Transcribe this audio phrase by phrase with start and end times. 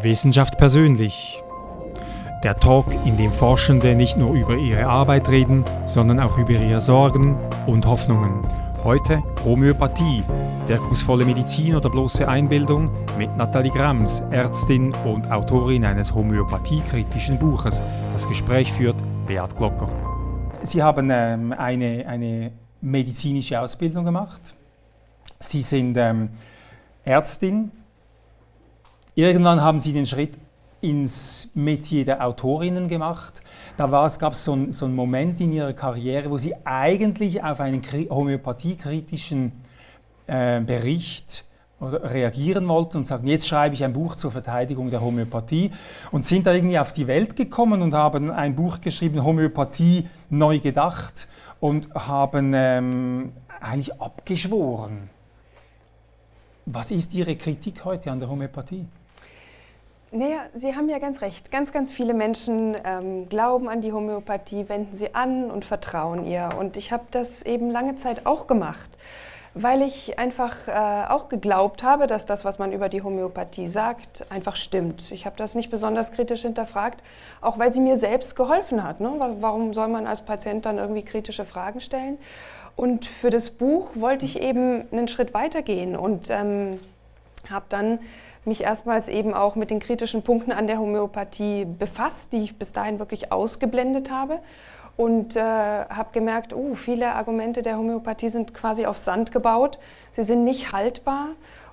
[0.00, 1.42] Wissenschaft persönlich.
[2.42, 6.80] Der Talk, in dem Forschende nicht nur über ihre Arbeit reden, sondern auch über ihre
[6.80, 7.36] Sorgen
[7.66, 8.40] und Hoffnungen.
[8.82, 10.24] Heute Homöopathie,
[10.66, 17.82] wirkungsvolle Medizin oder bloße Einbildung mit Nathalie Grams, Ärztin und Autorin eines homöopathiekritischen Buches.
[18.10, 18.96] Das Gespräch führt
[19.26, 19.88] Beat Glocker.
[20.62, 22.50] Sie haben ähm, eine, eine
[22.80, 24.54] medizinische Ausbildung gemacht.
[25.38, 26.30] Sie sind ähm,
[27.04, 27.70] Ärztin.
[29.14, 30.38] Irgendwann haben Sie den Schritt
[30.80, 33.42] ins Metier der Autorinnen gemacht.
[33.76, 37.60] Da gab es so, ein, so einen Moment in ihrer Karriere, wo sie eigentlich auf
[37.60, 39.52] einen homöopathiekritischen
[40.26, 41.44] äh, Bericht
[41.80, 45.72] reagieren wollten und sagten, jetzt schreibe ich ein Buch zur Verteidigung der Homöopathie
[46.10, 50.58] und sind da irgendwie auf die Welt gekommen und haben ein Buch geschrieben, Homöopathie neu
[50.58, 51.28] gedacht
[51.60, 55.10] und haben ähm, eigentlich abgeschworen.
[56.66, 58.86] Was ist Ihre Kritik heute an der Homöopathie?
[60.14, 61.50] Naja, Sie haben ja ganz recht.
[61.50, 66.50] Ganz, ganz viele Menschen ähm, glauben an die Homöopathie, wenden sie an und vertrauen ihr.
[66.58, 68.90] Und ich habe das eben lange Zeit auch gemacht,
[69.54, 74.30] weil ich einfach äh, auch geglaubt habe, dass das, was man über die Homöopathie sagt,
[74.30, 75.10] einfach stimmt.
[75.12, 77.02] Ich habe das nicht besonders kritisch hinterfragt,
[77.40, 79.00] auch weil sie mir selbst geholfen hat.
[79.00, 79.14] Ne?
[79.40, 82.18] Warum soll man als Patient dann irgendwie kritische Fragen stellen?
[82.76, 86.80] Und für das Buch wollte ich eben einen Schritt weitergehen und ähm,
[87.50, 87.98] habe dann
[88.44, 92.72] mich erstmals eben auch mit den kritischen Punkten an der Homöopathie befasst, die ich bis
[92.72, 94.40] dahin wirklich ausgeblendet habe.
[94.96, 99.78] Und äh, habe gemerkt, uh, viele Argumente der Homöopathie sind quasi auf Sand gebaut.
[100.12, 101.28] Sie sind nicht haltbar.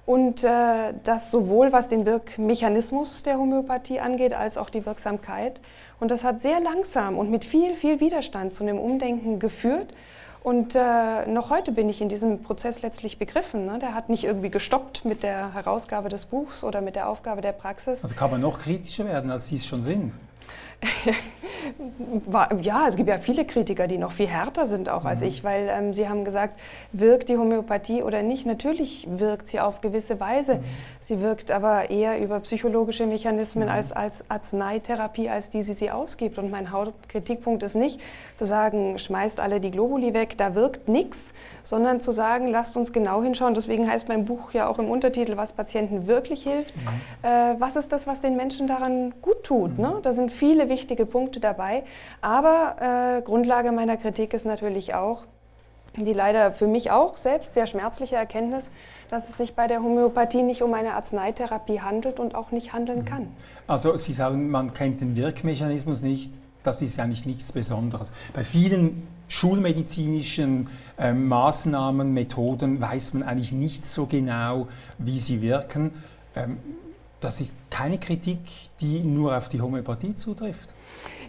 [0.06, 5.62] Und äh, das sowohl was den Wirkmechanismus der Homöopathie angeht, als auch die Wirksamkeit.
[6.00, 9.94] Und das hat sehr langsam und mit viel, viel Widerstand zu einem Umdenken geführt.
[10.42, 13.66] Und äh, noch heute bin ich in diesem Prozess letztlich begriffen.
[13.66, 13.80] Ne?
[13.80, 17.52] Der hat nicht irgendwie gestoppt mit der Herausgabe des Buchs oder mit der Aufgabe der
[17.52, 18.04] Praxis.
[18.04, 20.14] Also kann man noch kritischer werden, als Sie es schon sind.
[22.62, 25.08] ja, es gibt ja viele Kritiker, die noch viel härter sind auch mhm.
[25.08, 26.60] als ich, weil ähm, sie haben gesagt,
[26.92, 28.46] wirkt die Homöopathie oder nicht?
[28.46, 30.56] Natürlich wirkt sie auf gewisse Weise.
[30.56, 30.64] Mhm.
[31.02, 33.74] Sie wirkt aber eher über psychologische Mechanismen mhm.
[33.74, 36.38] als, als Arzneitherapie, als die sie sie ausgibt.
[36.38, 38.00] Und mein Hauptkritikpunkt ist nicht
[38.38, 42.94] zu sagen, schmeißt alle die Globuli weg, da wirkt nichts, sondern zu sagen, lasst uns
[42.94, 43.54] genau hinschauen.
[43.54, 46.76] Deswegen heißt mein Buch ja auch im Untertitel, was Patienten wirklich hilft.
[46.76, 46.82] Mhm.
[47.24, 49.78] Äh, was ist das, was den Menschen daran gut tut?
[49.78, 49.84] Mhm.
[49.84, 49.96] Ne?
[50.02, 51.84] Da sind viele wichtige Punkte dabei.
[52.22, 55.24] Aber äh, Grundlage meiner Kritik ist natürlich auch,
[55.98, 58.70] die leider für mich auch selbst sehr schmerzliche Erkenntnis,
[59.10, 63.06] dass es sich bei der Homöopathie nicht um eine Arzneitherapie handelt und auch nicht handeln
[63.06, 63.28] kann.
[63.68, 68.12] Also Sie sagen, man kennt den Wirkmechanismus nicht, das ist eigentlich nichts Besonderes.
[68.34, 75.92] Bei vielen schulmedizinischen äh, Maßnahmen, Methoden weiß man eigentlich nicht so genau, wie sie wirken.
[76.36, 76.58] Ähm,
[77.22, 78.40] das ist keine Kritik,
[78.82, 80.74] die nur auf die Homöopathie zutrifft.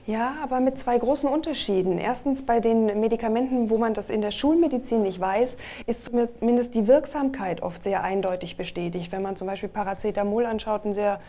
[0.07, 1.99] Ja, aber mit zwei großen Unterschieden.
[1.99, 5.57] Erstens bei den Medikamenten, wo man das in der Schulmedizin nicht weiß,
[5.87, 9.13] ist zumindest die Wirksamkeit oft sehr eindeutig bestätigt.
[9.13, 11.21] Wenn man zum Beispiel Paracetamol anschaut, ein sehr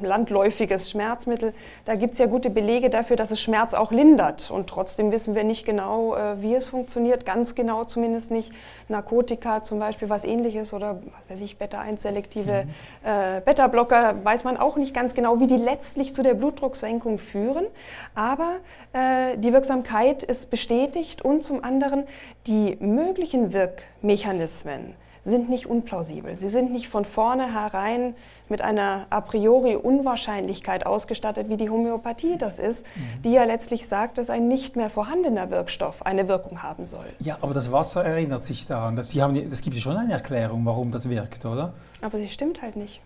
[0.00, 1.52] landläufiges Schmerzmittel.
[1.84, 4.50] Da gibt es ja gute Belege dafür, dass es Schmerz auch lindert.
[4.50, 7.24] Und trotzdem wissen wir nicht genau, äh, wie es funktioniert.
[7.24, 8.52] Ganz genau zumindest nicht.
[8.88, 12.70] Narkotika zum Beispiel, was ähnliches oder was weiß ich, Beta-1-selektive mhm.
[13.04, 17.66] äh, Beta-Blocker, weiß man auch nicht ganz genau, wie die letztlich zu der Blutdrucksenkung führen.
[18.14, 18.56] Aber
[18.92, 22.04] äh, die Wirksamkeit ist bestätigt und zum anderen
[22.46, 24.94] die möglichen Wirkmechanismen
[25.26, 26.36] sind nicht unplausibel.
[26.36, 28.14] Sie sind nicht von vornherein
[28.48, 33.22] mit einer a priori Unwahrscheinlichkeit ausgestattet, wie die Homöopathie das ist, mhm.
[33.22, 37.06] die ja letztlich sagt, dass ein nicht mehr vorhandener Wirkstoff eine Wirkung haben soll.
[37.18, 38.96] Ja, aber das Wasser erinnert sich daran.
[38.96, 41.72] Das, Sie haben, das gibt ja schon eine Erklärung, warum das wirkt, oder?
[42.02, 43.00] Aber sie stimmt halt nicht.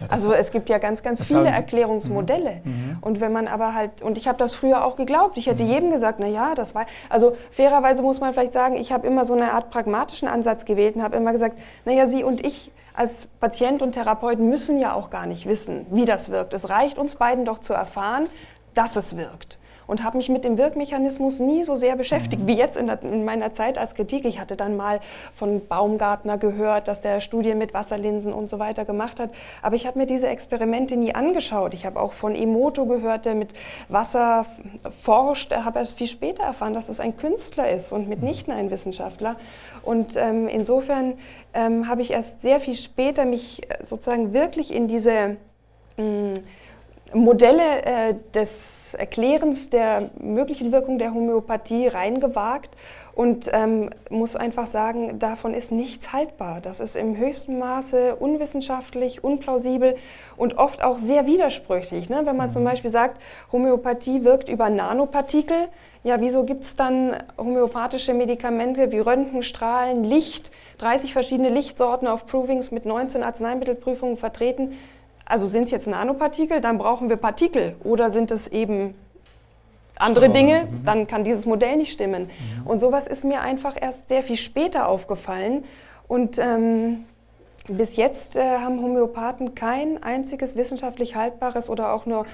[0.00, 2.62] Ja, also es gibt ja ganz, ganz viele Erklärungsmodelle.
[2.64, 2.72] Mhm.
[2.72, 2.96] mhm.
[3.00, 5.70] Und wenn man aber halt, und ich habe das früher auch geglaubt, ich hätte mhm.
[5.70, 9.24] jedem gesagt, na ja, das war, also fairerweise muss man vielleicht sagen, ich habe immer
[9.24, 13.26] so eine Art pragmatischen Ansatz gewählt und habe immer gesagt, naja, Sie und ich als
[13.40, 16.52] Patient und Therapeuten müssen ja auch gar nicht wissen, wie das wirkt.
[16.52, 18.28] Es reicht uns beiden doch zu erfahren,
[18.74, 22.46] dass es wirkt und habe mich mit dem Wirkmechanismus nie so sehr beschäftigt mhm.
[22.46, 24.24] wie jetzt in, der, in, meiner Zeit als Kritik.
[24.24, 25.00] Ich hatte dann mal
[25.34, 29.30] von Baumgartner gehört, dass der Studien mit Wasserlinsen und so weiter gemacht hat,
[29.62, 31.74] aber ich habe mir diese Experimente nie angeschaut.
[31.74, 33.50] Ich habe auch von Emoto gehört, der mit
[33.88, 34.46] Wasser
[34.90, 35.52] forscht.
[35.52, 39.36] Er habe erst viel später erfahren, dass es ein Künstler ist und mitnichten ein Wissenschaftler.
[39.82, 41.14] Und ähm, insofern
[41.54, 45.36] ähm, habe ich erst sehr viel später mich äh, sozusagen wirklich in diese
[45.96, 46.34] mh, mm,
[47.14, 52.70] Modelle äh, des Erklärens der möglichen Wirkung der Homöopathie reingewagt
[53.14, 56.60] und ähm, muss einfach sagen, davon ist nichts haltbar.
[56.60, 59.96] Das ist im höchsten Maße unwissenschaftlich, unplausibel
[60.36, 62.08] und oft auch sehr widersprüchlich.
[62.08, 62.22] Ne?
[62.24, 62.66] Wenn man zum mhm.
[62.66, 63.20] Beispiel sagt,
[63.50, 65.68] Homöopathie wirkt über Nanopartikel,
[66.04, 72.72] ja, wieso gibt es dann homöopathische Medikamente wie Röntgenstrahlen, Licht, 30 verschiedene Lichtsorten auf Provings
[72.72, 74.72] mit 19 Arzneimittelprüfungen vertreten?
[75.24, 78.94] Also sind es jetzt Nanopartikel, dann brauchen wir Partikel oder sind es eben
[79.96, 80.30] andere.
[80.30, 80.84] Dinge, mhm.
[80.84, 82.24] dann kann dieses Modell nicht stimmen.
[82.24, 82.66] Mhm.
[82.66, 85.64] Und sowas ist mir einfach erst sehr viel später aufgefallen.
[86.08, 87.04] Und ähm,
[87.68, 92.26] bis jetzt äh, haben Homöopathen kein einziges wissenschaftlich haltbares oder auch nur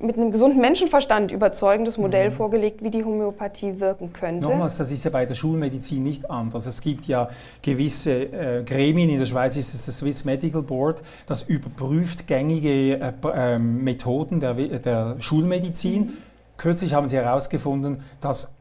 [0.00, 2.34] mit einem gesunden Menschenverstand überzeugendes Modell mhm.
[2.34, 4.48] vorgelegt, wie die Homöopathie wirken könnte.
[4.48, 6.66] Nochmals, das ist ja bei der Schulmedizin nicht anders.
[6.66, 7.28] Es gibt ja
[7.62, 13.00] gewisse äh, Gremien, in der Schweiz ist es das Swiss Medical Board, das überprüft gängige
[13.00, 16.02] äh, äh, Methoden der, der Schulmedizin.
[16.02, 16.12] Mhm.
[16.56, 18.52] Kürzlich haben sie herausgefunden, dass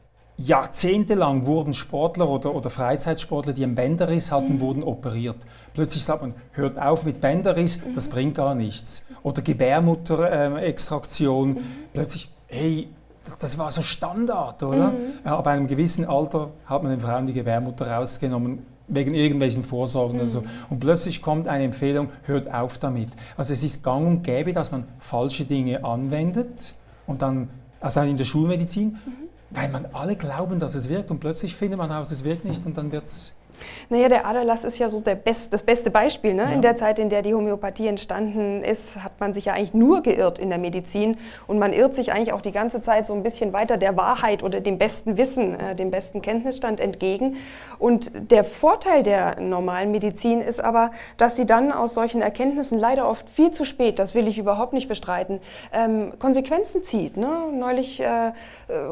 [0.46, 4.62] Jahrzehntelang wurden Sportler oder, oder Freizeitsportler, die einen Bänderriss hatten, mhm.
[4.62, 5.36] wurden operiert.
[5.74, 7.94] Plötzlich sagt man, hört auf mit Bänderriss, mhm.
[7.94, 9.06] das bringt gar nichts.
[9.22, 11.58] Oder Gebärmutterextraktion, mhm.
[11.94, 12.88] plötzlich, hey,
[13.38, 14.92] das war so Standard, oder?
[14.92, 15.26] Mhm.
[15.26, 20.22] Ab einem gewissen Alter hat man den Frauen die Gebärmutter rausgenommen, wegen irgendwelchen Vorsorgen mhm.
[20.22, 20.44] oder so.
[20.70, 23.10] Und plötzlich kommt eine Empfehlung, hört auf damit.
[23.36, 26.76] Also es ist gang und gäbe, dass man falsche Dinge anwendet
[27.08, 27.50] und dann,
[27.82, 31.78] also in der Schulmedizin, mhm weil man alle glauben, dass es wirkt und plötzlich findet
[31.78, 33.34] man heraus, es wirkt nicht und dann wird es
[33.90, 36.34] naja, der Aderlass ist ja so Best, das beste Beispiel.
[36.34, 36.44] Ne?
[36.44, 36.52] Ja.
[36.52, 40.02] In der Zeit, in der die Homöopathie entstanden ist, hat man sich ja eigentlich nur
[40.02, 41.18] geirrt in der Medizin.
[41.48, 44.44] Und man irrt sich eigentlich auch die ganze Zeit so ein bisschen weiter der Wahrheit
[44.44, 47.38] oder dem besten Wissen, äh, dem besten Kenntnisstand entgegen.
[47.80, 53.08] Und der Vorteil der normalen Medizin ist aber, dass sie dann aus solchen Erkenntnissen leider
[53.08, 55.40] oft viel zu spät, das will ich überhaupt nicht bestreiten,
[55.72, 57.18] ähm, Konsequenzen zieht.
[57.18, 57.30] Ne?
[57.54, 58.32] Neulich, äh,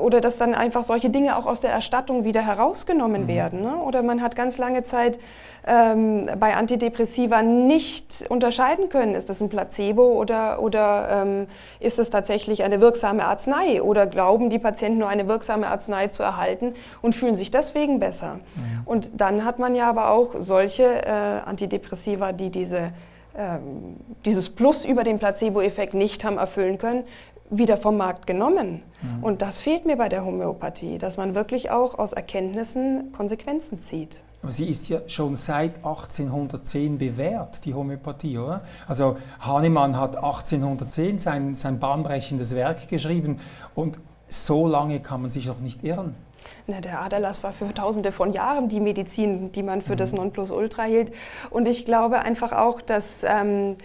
[0.01, 3.27] oder dass dann einfach solche Dinge auch aus der Erstattung wieder herausgenommen mhm.
[3.27, 3.61] werden.
[3.61, 3.75] Ne?
[3.77, 5.19] Oder man hat ganz lange Zeit
[5.65, 11.47] ähm, bei Antidepressiva nicht unterscheiden können, ist das ein Placebo oder, oder ähm,
[11.79, 16.23] ist es tatsächlich eine wirksame Arznei oder glauben die Patienten nur eine wirksame Arznei zu
[16.23, 18.39] erhalten und fühlen sich deswegen besser.
[18.55, 18.63] Ja.
[18.85, 21.09] Und dann hat man ja aber auch solche äh,
[21.45, 22.91] Antidepressiva, die diese
[23.37, 27.03] ähm, dieses Plus über den Placebo-Effekt nicht haben erfüllen können,
[27.51, 28.81] wieder vom Markt genommen.
[29.01, 29.23] Mhm.
[29.23, 34.21] Und das fehlt mir bei der Homöopathie, dass man wirklich auch aus Erkenntnissen Konsequenzen zieht.
[34.41, 38.61] Aber sie ist ja schon seit 1810 bewährt, die Homöopathie, oder?
[38.87, 43.39] Also Hahnemann hat 1810 sein, sein bahnbrechendes Werk geschrieben
[43.73, 43.99] und
[44.29, 46.15] so lange kann man sich doch nicht irren.
[46.67, 49.97] Na, der Aderlass war für tausende von Jahren die Medizin, die man für mhm.
[49.97, 51.13] das Nonplusultra hielt.
[51.49, 53.23] Und ich glaube einfach auch, dass...
[53.23, 53.77] Ähm,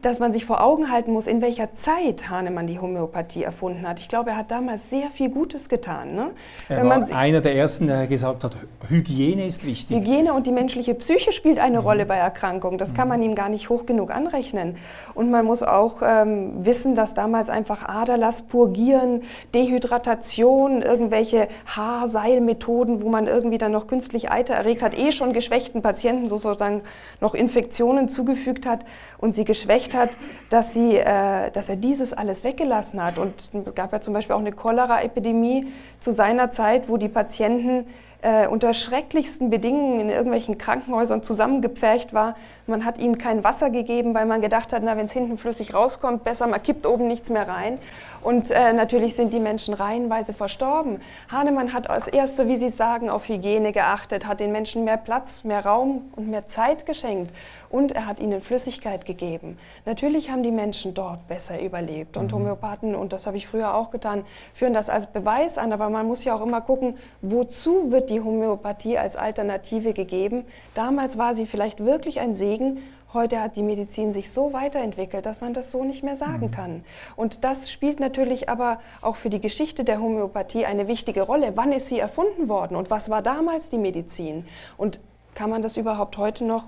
[0.00, 4.00] dass man sich vor Augen halten muss, in welcher Zeit Hahnemann die Homöopathie erfunden hat.
[4.00, 6.14] Ich glaube, er hat damals sehr viel Gutes getan.
[6.14, 6.30] Ne?
[6.68, 8.56] Er Wenn war einer der Ersten, der gesagt hat,
[8.88, 9.96] Hygiene ist wichtig.
[9.96, 11.86] Hygiene und die menschliche Psyche spielt eine mhm.
[11.86, 12.78] Rolle bei Erkrankungen.
[12.78, 12.96] Das mhm.
[12.96, 14.76] kann man ihm gar nicht hoch genug anrechnen.
[15.14, 19.22] Und man muss auch ähm, wissen, dass damals einfach Aderlass, Purgieren,
[19.54, 25.82] Dehydratation, irgendwelche Haarseilmethoden, wo man irgendwie dann noch künstlich Eiter erregt hat, eh schon geschwächten
[25.82, 26.82] Patienten sozusagen
[27.20, 28.84] noch Infektionen zugefügt hat
[29.18, 30.10] und sie geschwächt hat,
[30.50, 33.18] dass, sie, äh, dass er dieses alles weggelassen hat.
[33.18, 35.66] Und es gab ja zum Beispiel auch eine Cholera-Epidemie
[36.00, 37.86] zu seiner Zeit, wo die Patienten
[38.24, 42.36] äh, unter schrecklichsten Bedingungen in irgendwelchen Krankenhäusern zusammengepfercht war.
[42.66, 45.74] Man hat ihnen kein Wasser gegeben, weil man gedacht hat, na, wenn es hinten flüssig
[45.74, 47.78] rauskommt, besser, man kippt oben nichts mehr rein.
[48.24, 51.00] Und äh, natürlich sind die Menschen reihenweise verstorben.
[51.30, 55.44] Hahnemann hat als Erster, wie Sie sagen, auf Hygiene geachtet, hat den Menschen mehr Platz,
[55.44, 57.34] mehr Raum und mehr Zeit geschenkt.
[57.68, 59.58] Und er hat ihnen Flüssigkeit gegeben.
[59.84, 62.16] Natürlich haben die Menschen dort besser überlebt.
[62.16, 62.36] Und mhm.
[62.36, 65.74] Homöopathen, und das habe ich früher auch getan, führen das als Beweis an.
[65.74, 70.46] Aber man muss ja auch immer gucken, wozu wird die Homöopathie als Alternative gegeben.
[70.72, 72.78] Damals war sie vielleicht wirklich ein Segen
[73.14, 76.50] Heute hat die Medizin sich so weiterentwickelt, dass man das so nicht mehr sagen mhm.
[76.50, 76.84] kann.
[77.14, 81.52] Und das spielt natürlich aber auch für die Geschichte der Homöopathie eine wichtige Rolle.
[81.54, 84.44] Wann ist sie erfunden worden und was war damals die Medizin?
[84.76, 84.98] Und
[85.36, 86.64] kann man das überhaupt heute noch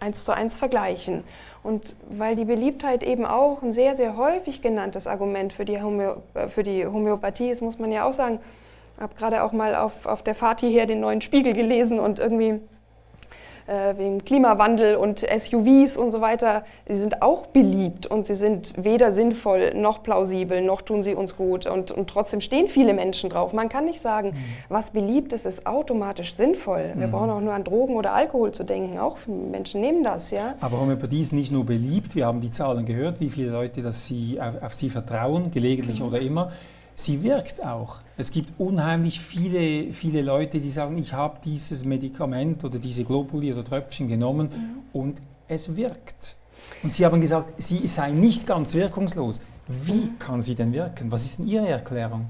[0.00, 1.24] eins zu eins vergleichen?
[1.62, 6.16] Und weil die Beliebtheit eben auch ein sehr, sehr häufig genanntes Argument für die, Homö
[6.34, 8.38] äh, für die Homöopathie ist, muss man ja auch sagen,
[8.96, 12.18] ich habe gerade auch mal auf, auf der Fahrt hierher den neuen Spiegel gelesen und
[12.18, 12.60] irgendwie
[13.70, 18.72] äh, wegen Klimawandel und SUVs und so weiter, sie sind auch beliebt und sie sind
[18.76, 23.30] weder sinnvoll noch plausibel, noch tun sie uns gut und, und trotzdem stehen viele Menschen
[23.30, 23.52] drauf.
[23.52, 24.34] Man kann nicht sagen, mhm.
[24.68, 26.92] was beliebt ist, ist automatisch sinnvoll.
[26.96, 27.12] Wir mhm.
[27.12, 28.98] brauchen auch nur an Drogen oder Alkohol zu denken.
[28.98, 30.54] Auch Menschen nehmen das, ja.
[30.60, 34.06] Aber Homöopathie ist nicht nur beliebt, wir haben die Zahlen gehört, wie viele Leute dass
[34.06, 36.06] sie auf, auf sie vertrauen, gelegentlich mhm.
[36.06, 36.50] oder immer
[36.94, 38.00] sie wirkt auch.
[38.16, 43.52] Es gibt unheimlich viele, viele Leute, die sagen, ich habe dieses Medikament oder diese Globuli
[43.52, 44.50] oder Tröpfchen genommen
[44.92, 45.00] mhm.
[45.00, 46.36] und es wirkt.
[46.82, 49.40] Und Sie haben gesagt, sie sei nicht ganz wirkungslos.
[49.66, 50.18] Wie mhm.
[50.18, 51.10] kann sie denn wirken?
[51.10, 52.26] Was ist denn Ihre Erklärung?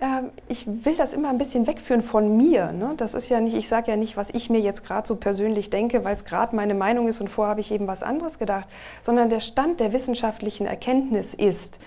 [0.00, 2.72] Ähm, ich will das immer ein bisschen wegführen von mir.
[2.72, 2.94] Ne?
[2.96, 5.70] Das ist ja nicht, ich sage ja nicht, was ich mir jetzt gerade so persönlich
[5.70, 8.68] denke, weil es gerade meine Meinung ist und vorher habe ich eben was anderes gedacht,
[9.02, 11.78] sondern der Stand der wissenschaftlichen Erkenntnis ist,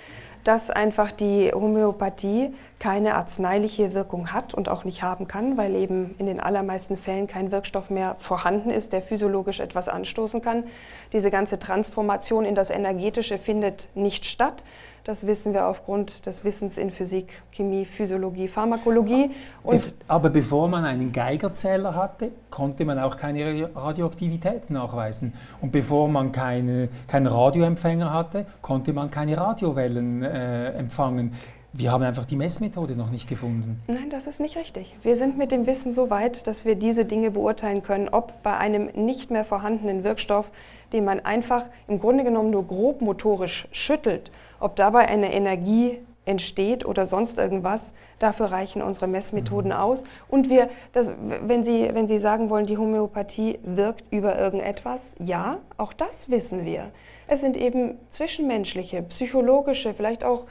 [0.47, 6.15] dass einfach die Homöopathie keine arzneiliche Wirkung hat und auch nicht haben kann, weil eben
[6.19, 10.63] in den allermeisten Fällen kein Wirkstoff mehr vorhanden ist, der physiologisch etwas anstoßen kann.
[11.11, 14.63] Diese ganze Transformation in das Energetische findet nicht statt.
[15.07, 19.31] Das wissen wir aufgrund des Wissens in Physik, Chemie, Physiologie, Pharmakologie.
[19.63, 25.31] Und Aber bevor man einen Geigerzähler hatte, konnte man auch keine Radioaktivität nachweisen.
[25.61, 31.31] Und bevor man keine, keinen Radioempfänger hatte, konnte man keine Radiowellen äh, empfangen.
[31.71, 33.79] Wir haben einfach die Messmethode noch nicht gefunden.
[33.87, 34.97] Nein, das ist nicht richtig.
[35.03, 38.57] Wir sind mit dem Wissen so weit, dass wir diese Dinge beurteilen können, ob bei
[38.57, 40.51] einem nicht mehr vorhandenen Wirkstoff,
[40.91, 46.85] den man einfach im Grunde genommen nur grob motorisch schüttelt, ob dabei eine Energie entsteht
[46.85, 49.77] oder sonst irgendwas, dafür reichen unsere Messmethoden mhm.
[49.77, 50.03] aus.
[50.27, 51.11] Und wir, das,
[51.41, 56.65] wenn, Sie, wenn Sie sagen wollen, die Homöopathie wirkt über irgendetwas, ja, auch das wissen
[56.65, 56.91] wir.
[57.27, 60.45] Es sind eben zwischenmenschliche, psychologische, vielleicht auch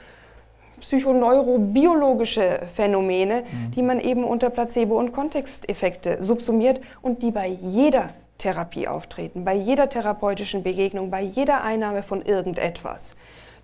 [0.79, 3.71] psychoneurobiologische Phänomene, mhm.
[3.71, 9.55] die man eben unter Placebo- und Kontexteffekte subsumiert und die bei jeder Therapie auftreten, bei
[9.55, 13.15] jeder therapeutischen Begegnung, bei jeder Einnahme von irgendetwas.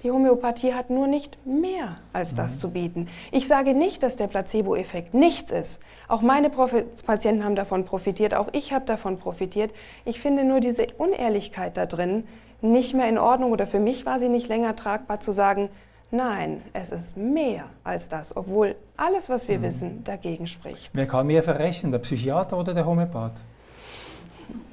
[0.03, 2.59] Die Homöopathie hat nur nicht mehr als das mhm.
[2.59, 3.07] zu bieten.
[3.31, 5.81] Ich sage nicht, dass der Placebo-Effekt nichts ist.
[6.09, 9.71] Auch meine Profi Patienten haben davon profitiert, auch ich habe davon profitiert.
[10.03, 12.27] Ich finde nur diese Unehrlichkeit da drin
[12.61, 15.69] nicht mehr in Ordnung oder für mich war sie nicht länger tragbar zu sagen,
[16.11, 19.63] nein, es ist mehr als das, obwohl alles, was wir mhm.
[19.63, 20.89] wissen, dagegen spricht.
[20.93, 23.41] Wer kann mehr verrechnen, der Psychiater oder der Homöopath?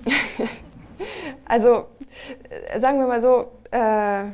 [1.45, 1.87] also
[2.49, 4.25] äh, sagen wir mal so, äh,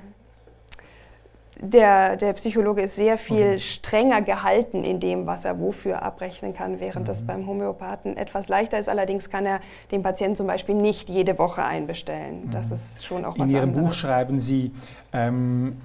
[1.59, 3.59] der, der Psychologe ist sehr viel mhm.
[3.59, 7.09] strenger gehalten in dem, was er wofür abrechnen kann, während mhm.
[7.09, 8.89] das beim Homöopathen etwas leichter ist.
[8.89, 9.61] Allerdings kann er
[9.91, 12.51] den Patienten zum Beispiel nicht jede Woche einbestellen.
[12.51, 12.75] Das mhm.
[12.75, 13.89] ist schon auch in was In Ihrem anderes.
[13.89, 14.73] Buch schreiben Sie,
[15.13, 15.77] ähm,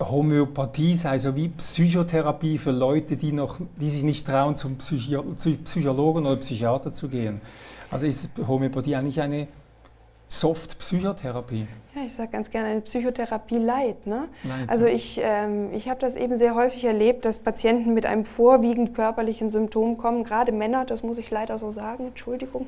[0.00, 5.22] Homöopathie sei so wie Psychotherapie für Leute, die, noch, die sich nicht trauen, zum Psycho
[5.64, 7.40] Psychologen oder Psychiater zu gehen.
[7.90, 9.46] Also ist Homöopathie eigentlich eine
[10.28, 11.66] Soft-Psychotherapie?
[11.94, 14.06] Ja, ich sage ganz gerne eine Psychotherapie Light.
[14.06, 14.28] Ne?
[14.42, 18.24] Light also ich, ähm, ich habe das eben sehr häufig erlebt, dass Patienten mit einem
[18.24, 22.66] vorwiegend körperlichen Symptom kommen, gerade Männer, das muss ich leider so sagen, Entschuldigung,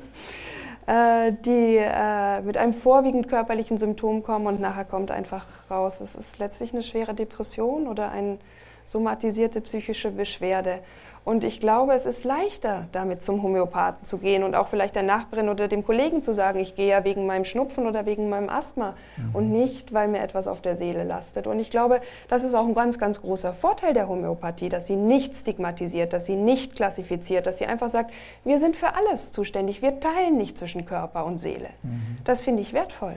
[0.85, 6.15] äh, die äh, mit einem vorwiegend körperlichen Symptom kommen und nachher kommt einfach raus, es
[6.15, 8.37] ist letztlich eine schwere Depression oder eine
[8.85, 10.79] somatisierte psychische Beschwerde.
[11.27, 15.03] Und ich glaube, es ist leichter, damit zum Homöopathen zu gehen und auch vielleicht der
[15.03, 18.47] Nachbarin oder dem Kollegen zu sagen, ich gehe ja wegen meinem Schnupfen oder wegen meinem
[18.47, 19.35] Asthma mhm.
[19.35, 21.45] und nicht, weil mir etwas auf der Seele lastet.
[21.45, 24.95] Und ich glaube, das ist auch ein ganz, ganz großer Vorteil der Homöopathie, dass sie
[24.95, 28.13] nicht stigmatisiert, dass sie nicht klassifiziert, dass sie einfach sagt,
[28.45, 31.71] wir sind für alles zuständig, wir teilen nicht zwischen Körper und Seele.
[31.83, 32.19] Mhm.
[32.23, 33.15] Das finde ich wertvoll.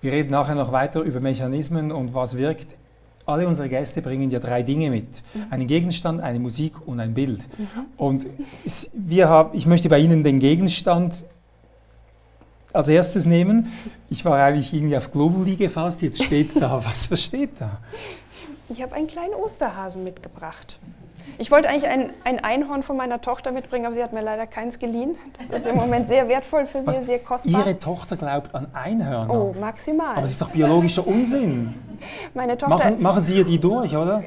[0.00, 2.76] Wir reden nachher noch weiter über Mechanismen und was wirkt
[3.26, 5.22] alle unsere Gäste bringen ja drei Dinge mit.
[5.34, 5.46] Mhm.
[5.50, 7.40] Einen Gegenstand, eine Musik und ein Bild.
[7.58, 7.66] Mhm.
[7.96, 8.26] Und
[8.94, 11.24] wir haben, ich möchte bei Ihnen den Gegenstand
[12.72, 13.72] als erstes nehmen.
[14.10, 17.80] Ich war eigentlich irgendwie auf Globuli gefasst, jetzt steht da, was versteht da?
[18.68, 20.78] Ich habe einen kleinen Osterhasen mitgebracht.
[21.38, 24.46] Ich wollte eigentlich ein, ein, Einhorn von meiner Tochter mitbringen, aber sie hat mir leider
[24.46, 25.16] keins geliehen.
[25.38, 27.06] Das ist im Moment sehr wertvoul für sie, Was?
[27.06, 27.60] sehr kostbar.
[27.60, 29.32] Ihre Tochter glaubt an Einhörner?
[29.32, 30.16] Oh, maximal.
[30.16, 31.74] Aber es ist doch biologischer Unsinn.
[32.34, 32.76] Meine Tochter...
[32.76, 34.22] Machen, machen Sie ihr die durch, oder?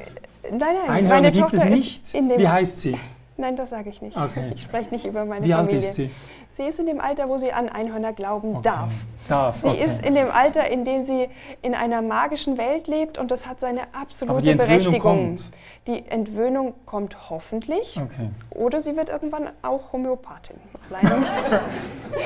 [0.50, 0.88] Nein, nein.
[0.88, 2.12] Einhörner gibt es nicht.
[2.14, 2.96] Wie heißt sie?
[3.36, 4.16] Nein, das sage ich nicht.
[4.16, 4.52] Okay.
[4.54, 5.70] Ich spreche nicht über meine Wie Familie.
[5.70, 6.10] Wie alt ist sie?
[6.60, 8.64] Sie ist in dem Alter, wo sie an Einhörner glauben okay.
[8.64, 8.92] darf.
[9.28, 9.82] Darf, Sie okay.
[9.82, 11.30] ist in dem Alter, in dem sie
[11.62, 15.00] in einer magischen Welt lebt und das hat seine absolute Aber die Berechtigung.
[15.00, 15.50] Kommt.
[15.86, 17.96] Die Entwöhnung kommt hoffentlich.
[17.96, 18.28] Okay.
[18.50, 20.56] Oder sie wird irgendwann auch Homöopathin.
[20.90, 21.34] Leider nicht.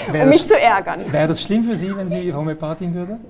[0.13, 1.13] um mich zu ärgern.
[1.13, 3.21] Wäre das schlimm für Sie, wenn sie Homöopathin würde?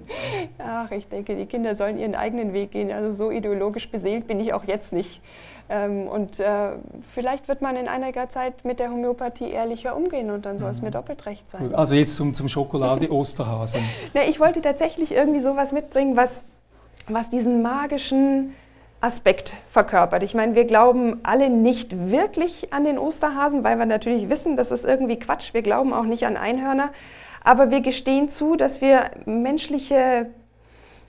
[0.57, 2.91] Ach, ich denke, die Kinder sollen ihren eigenen Weg gehen.
[2.91, 5.21] Also so ideologisch beseelt bin ich auch jetzt nicht.
[5.69, 6.73] Ähm, und äh,
[7.15, 10.79] vielleicht wird man in einiger Zeit mit der Homöopathie ehrlicher umgehen und dann soll es
[10.79, 10.87] mhm.
[10.87, 11.63] mit doppelt recht sein.
[11.63, 13.83] Gut, also jetzt zum, zum Schokolade-Osterhasen.
[14.15, 16.43] ne, ich wollte tatsächlich irgendwie sowas mitbringen, was,
[17.09, 18.55] was diesen magischen
[19.01, 20.23] Aspekt verkörpert.
[20.23, 24.71] Ich meine, wir glauben alle nicht wirklich an den Osterhasen, weil wir natürlich wissen, das
[24.71, 25.55] ist irgendwie Quatsch.
[25.55, 26.91] Wir glauben auch nicht an Einhörner.
[27.43, 30.31] Aber wir gestehen zu, dass wir menschliche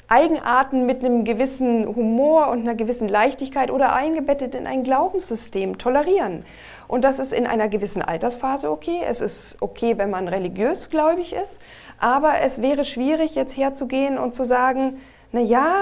[0.08, 6.46] Eigenarten mit einem gewissen Humor und einer gewissen Leichtigkeit oder eingebettet in ein Glaubenssystem tolerieren.
[6.88, 9.02] Und das ist in einer gewissen Altersphase okay.
[9.08, 11.60] Es ist okay, wenn man religiös gläubig ist.
[11.98, 15.82] Aber es wäre schwierig, jetzt herzugehen und zu sagen, na ja,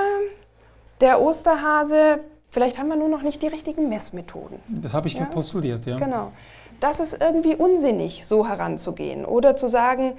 [1.02, 4.60] der Osterhase, vielleicht haben wir nur noch nicht die richtigen Messmethoden.
[4.70, 5.26] Das habe ich ja?
[5.26, 5.98] postuliert, ja.
[5.98, 6.32] Genau.
[6.80, 9.26] Das ist irgendwie unsinnig, so heranzugehen.
[9.26, 10.14] Oder zu sagen,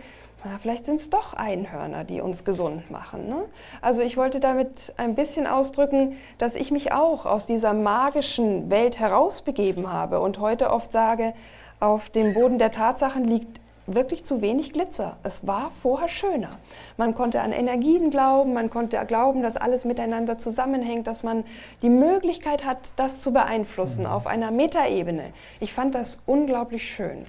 [0.44, 3.28] na, vielleicht sind es doch Einhörner, die uns gesund machen.
[3.28, 3.44] Ne?
[3.80, 8.98] Also ich wollte damit ein bisschen ausdrücken, dass ich mich auch aus dieser magischen Welt
[8.98, 11.32] herausbegeben habe und heute oft sage,
[11.80, 15.16] auf dem Boden der Tatsachen liegt wirklich zu wenig Glitzer.
[15.22, 16.50] Es war vorher schöner.
[16.96, 21.44] Man konnte an Energien glauben, man konnte glauben, dass alles miteinander zusammenhängt, dass man
[21.82, 24.10] die Möglichkeit hat, das zu beeinflussen mhm.
[24.10, 25.32] auf einer Metaebene.
[25.60, 27.24] Ich fand das unglaublich schön.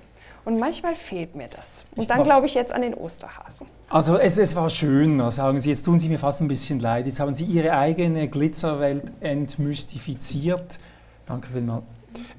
[0.45, 1.83] Und manchmal fehlt mir das.
[1.95, 3.65] Und dann glaube ich jetzt an den Osterhasen.
[3.89, 5.69] Also es, es war schön, sagen Sie.
[5.69, 7.07] Jetzt tun Sie mir fast ein bisschen leid.
[7.07, 10.79] Jetzt haben Sie Ihre eigene Glitzerwelt entmystifiziert.
[11.25, 11.83] Danke vielmals.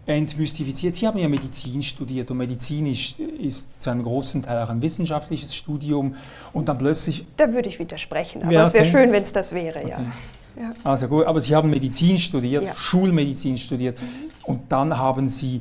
[0.07, 0.95] Entmystifiziert.
[0.95, 4.81] Sie haben ja Medizin studiert und Medizin ist, ist zu einem großen Teil auch ein
[4.81, 6.15] wissenschaftliches Studium
[6.53, 7.27] und dann plötzlich...
[7.37, 8.69] Da würde ich widersprechen, aber ja, okay.
[8.69, 9.91] es wäre schön, wenn es das wäre, okay.
[9.91, 10.63] ja.
[10.63, 10.73] ja.
[10.85, 12.75] Also gut, aber Sie haben Medizin studiert, ja.
[12.75, 14.31] Schulmedizin studiert mhm.
[14.45, 15.61] und dann haben Sie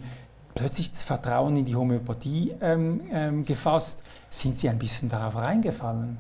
[0.55, 4.01] plötzlich das Vertrauen in die Homöopathie ähm, ähm, gefasst.
[4.29, 6.17] Sind Sie ein bisschen darauf reingefallen?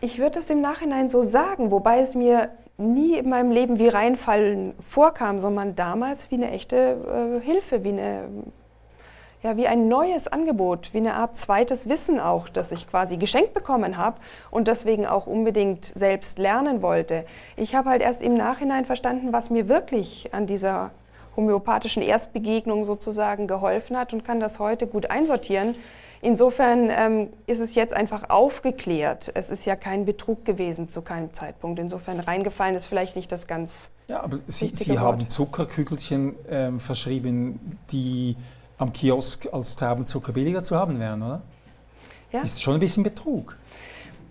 [0.00, 3.88] Ich würde das im Nachhinein so sagen, wobei es mir nie in meinem Leben wie
[3.88, 8.28] reinfallen vorkam, sondern damals wie eine echte äh, Hilfe, wie, eine,
[9.42, 13.54] ja, wie ein neues Angebot, wie eine Art zweites Wissen auch, das ich quasi geschenkt
[13.54, 14.18] bekommen habe
[14.50, 17.24] und deswegen auch unbedingt selbst lernen wollte.
[17.56, 20.90] Ich habe halt erst im Nachhinein verstanden, was mir wirklich an dieser
[21.36, 25.74] homöopathischen Erstbegegnung sozusagen geholfen hat und kann das heute gut einsortieren.
[26.22, 29.30] Insofern ähm, ist es jetzt einfach aufgeklärt.
[29.34, 31.78] Es ist ja kein Betrug gewesen zu keinem Zeitpunkt.
[31.78, 33.90] Insofern reingefallen ist vielleicht nicht das ganz.
[34.08, 38.36] Ja, aber Sie, Sie haben Zuckerkügelchen ähm, verschrieben, die
[38.78, 41.42] am Kiosk als Traubenzucker billiger zu haben wären, oder?
[42.32, 42.40] Ja.
[42.40, 43.56] Ist schon ein bisschen Betrug.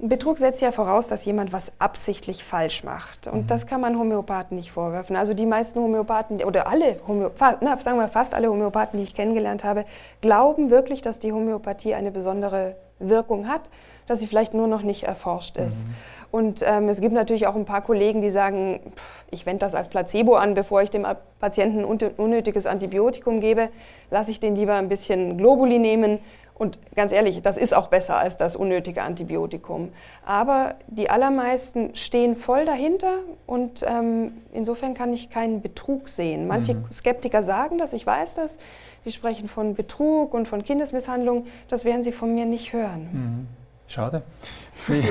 [0.09, 3.27] Betrug setzt ja voraus, dass jemand was absichtlich falsch macht.
[3.27, 3.47] Und mhm.
[3.47, 5.15] das kann man Homöopathen nicht vorwerfen.
[5.15, 9.15] Also die meisten Homöopathen oder alle, Homöopathen, na, sagen wir fast alle Homöopathen, die ich
[9.15, 9.85] kennengelernt habe,
[10.21, 13.69] glauben wirklich, dass die Homöopathie eine besondere Wirkung hat,
[14.07, 15.85] dass sie vielleicht nur noch nicht erforscht ist.
[15.85, 15.93] Mhm.
[16.31, 19.75] Und ähm, es gibt natürlich auch ein paar Kollegen, die sagen, pff, ich wende das
[19.75, 21.05] als Placebo an, bevor ich dem
[21.39, 23.69] Patienten ein unnötiges Antibiotikum gebe,
[24.11, 26.19] lasse ich den lieber ein bisschen Globuli nehmen
[26.57, 29.91] und ganz ehrlich, das ist auch besser als das unnötige Antibiotikum.
[30.25, 36.47] Aber die allermeisten stehen voll dahinter und ähm, insofern kann ich keinen Betrug sehen.
[36.47, 36.89] Manche mhm.
[36.89, 38.57] Skeptiker sagen das, ich weiß das.
[39.03, 41.45] Die sprechen von Betrug und von Kindesmisshandlung.
[41.67, 43.09] Das werden sie von mir nicht hören.
[43.11, 43.64] Mhm.
[43.87, 44.23] Schade.
[44.87, 45.01] Nee.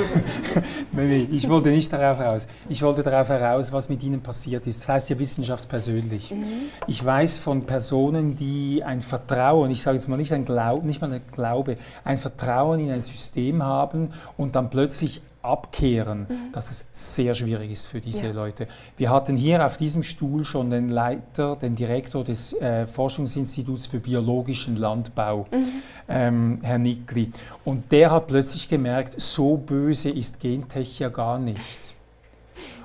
[0.92, 2.46] nee, ich wollte nicht darauf heraus.
[2.68, 4.82] Ich wollte darauf heraus, was mit ihnen passiert ist.
[4.82, 6.30] Das heißt ja Wissenschaft persönlich.
[6.30, 6.44] Mhm.
[6.86, 11.00] Ich weiß von Personen, die ein Vertrauen, ich sage jetzt mal nicht ein Glaube, nicht
[11.00, 16.52] mal ein Glaube, ein Vertrauen in ein System haben und dann plötzlich abkehren, mhm.
[16.52, 18.32] dass es sehr schwierig ist für diese ja.
[18.32, 18.66] Leute.
[18.96, 24.00] Wir hatten hier auf diesem Stuhl schon den Leiter, den Direktor des äh, Forschungsinstituts für
[24.00, 25.68] biologischen Landbau, mhm.
[26.08, 27.30] ähm, Herr Nickli.
[27.64, 31.94] Und der hat plötzlich gemerkt, so böse ist Gentech ja gar nicht.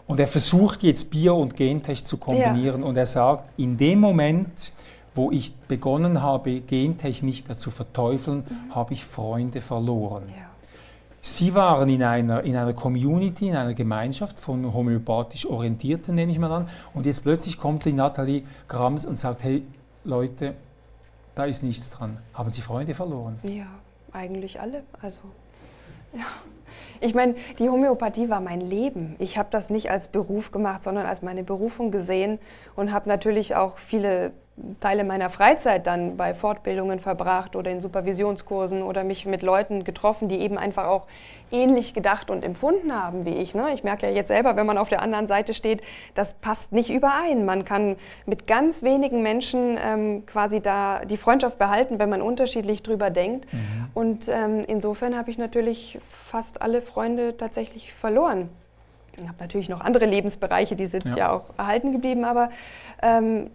[0.06, 2.88] Und er versucht jetzt Bio und Gentech zu kombinieren ja.
[2.88, 4.74] und er sagt, in dem Moment,
[5.14, 8.76] wo ich begonnen habe, Gentech nicht mehr zu verteufeln, mhm.
[8.76, 10.24] habe ich Freunde verloren.
[10.30, 10.49] Ja.
[11.22, 16.40] Sie waren in einer, in einer Community, in einer Gemeinschaft von homöopathisch Orientierten, nehme ich
[16.40, 19.64] mal an, und jetzt plötzlich kommt die Nathalie Grams und sagt, hey
[20.06, 20.56] Leute,
[21.36, 22.18] da ist nichts dran.
[22.34, 23.40] Haben Sie Freunde verloren?
[23.44, 23.68] Ja,
[24.14, 24.84] eigentlich alle.
[25.02, 25.22] Also,
[26.14, 26.26] ja.
[27.02, 29.16] Ich meine, die Homöopathie war mein Leben.
[29.20, 32.40] Ich habe das nicht als Beruf gemacht, sondern als meine Berufung gesehen
[32.76, 34.32] und habe natürlich auch viele
[34.80, 40.28] Teile meiner Freizeit dann bei Fortbildungen verbracht oder in Supervisionskursen oder mich mit Leuten getroffen,
[40.28, 41.08] die eben einfach auch
[41.52, 43.56] ähnlich gedacht und empfunden haben wie ich.
[43.56, 43.74] Ne?
[43.74, 45.82] Ich merke ja jetzt selber, wenn man auf der anderen Seite steht,
[46.14, 47.46] das passt nicht überein.
[47.46, 47.96] Man kann
[48.26, 53.52] mit ganz wenigen Menschen ähm, quasi da die Freundschaft behalten, wenn man unterschiedlich drüber denkt.
[53.52, 53.60] Mhm.
[53.94, 58.50] Und ähm, insofern habe ich natürlich fast alle Freunde tatsächlich verloren.
[59.18, 62.50] Ich habe natürlich noch andere Lebensbereiche, die sind ja, ja auch erhalten geblieben, aber
[63.02, 63.50] ähm,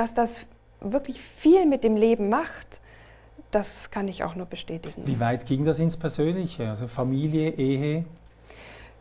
[0.00, 0.46] dass das
[0.80, 2.80] wirklich viel mit dem Leben macht,
[3.50, 5.02] das kann ich auch nur bestätigen.
[5.04, 6.70] Wie weit ging das ins Persönliche?
[6.70, 8.06] Also Familie, Ehe?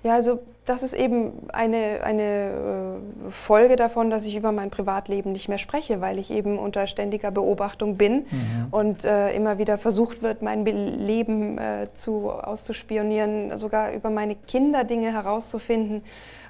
[0.03, 5.31] Ja, also das ist eben eine, eine äh, Folge davon, dass ich über mein Privatleben
[5.31, 8.67] nicht mehr spreche, weil ich eben unter ständiger Beobachtung bin mhm.
[8.71, 14.83] und äh, immer wieder versucht wird, mein Leben äh, zu, auszuspionieren, sogar über meine Kinder
[14.83, 16.03] Dinge herauszufinden.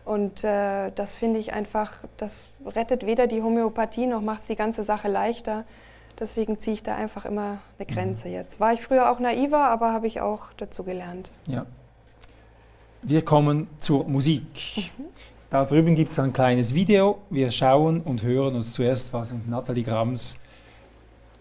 [0.09, 4.55] Und äh, das finde ich einfach, das rettet weder die Homöopathie noch macht es die
[4.55, 5.65] ganze Sache leichter.
[6.19, 7.93] Deswegen ziehe ich da einfach immer eine mhm.
[7.93, 8.33] Grenze mhm.
[8.33, 8.59] jetzt.
[8.59, 11.29] War ich früher auch naiver, aber habe ich auch dazu gelernt.
[11.45, 11.67] Ja.
[13.03, 14.47] Wir kommen zur Musik.
[14.77, 15.05] Mhm.
[15.51, 17.19] Da drüben gibt es ein kleines Video.
[17.29, 20.39] Wir schauen und hören uns zuerst, was uns Nathalie Grams,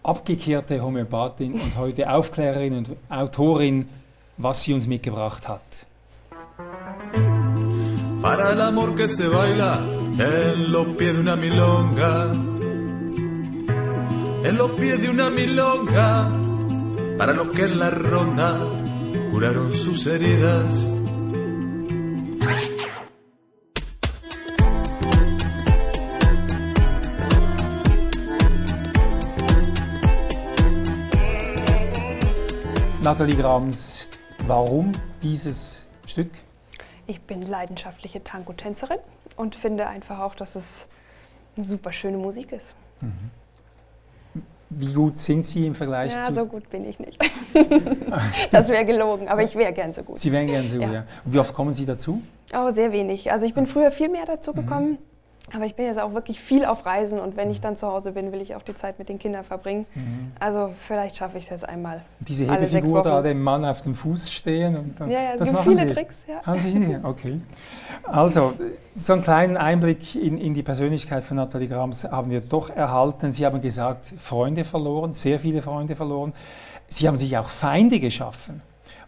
[0.03, 3.89] abgekehrte Homöopathin und heute Aufklärerin und Autorin,
[4.37, 5.87] was sie uns mitgebracht hat.
[8.21, 9.79] Para el amor que se baila
[10.17, 12.33] en los pies de una milonga,
[14.43, 16.29] en los pies de una milonga,
[17.17, 18.57] para los que en la ronda
[19.31, 20.89] curaron sus heridas.
[33.01, 34.07] Nathalie Grams,
[34.45, 36.48] warum dieses Stück?
[37.09, 38.99] Ich bin leidenschaftliche Tango-Tänzerin
[39.35, 40.87] und finde einfach auch, dass es
[41.57, 42.75] eine super schöne Musik ist.
[43.01, 44.41] Mhm.
[44.69, 46.33] Wie gut sind Sie im Vergleich ja, zu...
[46.33, 47.19] Ja, so gut bin ich nicht.
[48.51, 50.19] das wäre gelogen, aber ich wäre gern so gut.
[50.19, 50.93] Sie wären gern so gut, ja.
[50.93, 51.05] ja.
[51.25, 52.21] Und wie oft kommen Sie dazu?
[52.53, 53.31] Oh, sehr wenig.
[53.31, 54.55] Also ich bin früher viel mehr dazu mhm.
[54.57, 54.91] gekommen.
[54.91, 54.97] Mhm.
[55.55, 58.11] Aber ich bin jetzt auch wirklich viel auf Reisen und wenn ich dann zu Hause
[58.11, 59.85] bin, will ich auch die Zeit mit den Kindern verbringen.
[59.95, 60.31] Mhm.
[60.39, 62.01] Also vielleicht schaffe ich es jetzt einmal.
[62.19, 65.75] Diese Hebefigur da, dem Mann auf dem Fuß stehen und dann, ja, ja, das machen
[65.75, 65.93] viele Sie.
[65.93, 66.15] Tricks.
[66.27, 66.41] Ja.
[66.45, 66.97] Haben Sie?
[67.03, 67.39] Okay.
[68.03, 68.53] Also
[68.95, 73.31] so einen kleinen Einblick in, in die Persönlichkeit von Nathalie Grams haben wir doch erhalten.
[73.31, 76.33] Sie haben gesagt, Freunde verloren, sehr viele Freunde verloren.
[76.87, 78.61] Sie haben sich auch Feinde geschaffen.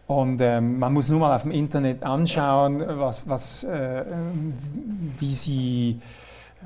[0.06, 4.04] Und ähm, man muss nur mal auf dem Internet anschauen, was, was, äh,
[5.18, 6.00] wie sie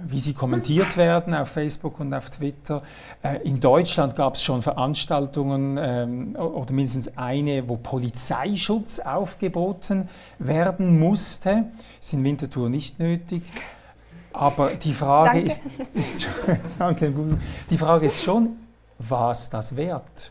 [0.04, 2.82] wie sie kommentiert werden auf Facebook und auf Twitter.
[3.22, 10.98] Äh, in Deutschland gab es schon Veranstaltungen ähm, oder mindestens eine, wo Polizeischutz aufgeboten werden
[10.98, 11.64] musste.
[12.00, 13.42] Ist in Winterthur nicht nötig.
[14.32, 15.62] Aber die Frage, ist,
[15.94, 16.26] ist,
[16.78, 17.12] danke,
[17.70, 18.56] die Frage ist schon,
[18.98, 20.30] was das wert?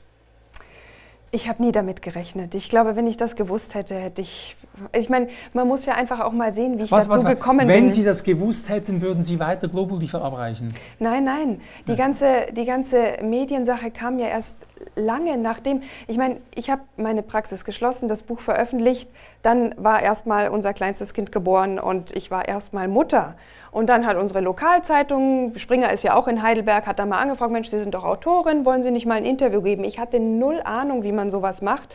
[1.31, 2.55] Ich habe nie damit gerechnet.
[2.55, 4.55] Ich glaube, wenn ich das gewusst hätte, hätte ich.
[4.93, 7.61] Ich meine, man muss ja einfach auch mal sehen, wie ich was, dazu was, gekommen
[7.61, 7.75] wenn bin.
[7.75, 10.73] Wenn Sie das gewusst hätten, würden Sie weiter Globuli verabreichen?
[10.99, 11.61] Nein, nein.
[11.87, 11.97] Die, ja.
[11.97, 14.55] ganze, die ganze Mediensache kam ja erst
[14.95, 15.81] lange nachdem.
[16.07, 19.09] Ich meine, ich habe meine Praxis geschlossen, das Buch veröffentlicht.
[19.41, 23.35] Dann war erst mal unser kleinstes Kind geboren und ich war erst mal Mutter.
[23.71, 27.51] Und dann hat unsere Lokalzeitung, Springer ist ja auch in Heidelberg, hat da mal angefragt,
[27.51, 29.83] Mensch, Sie sind doch Autorin, wollen Sie nicht mal ein Interview geben?
[29.83, 31.93] Ich hatte null Ahnung, wie man sowas macht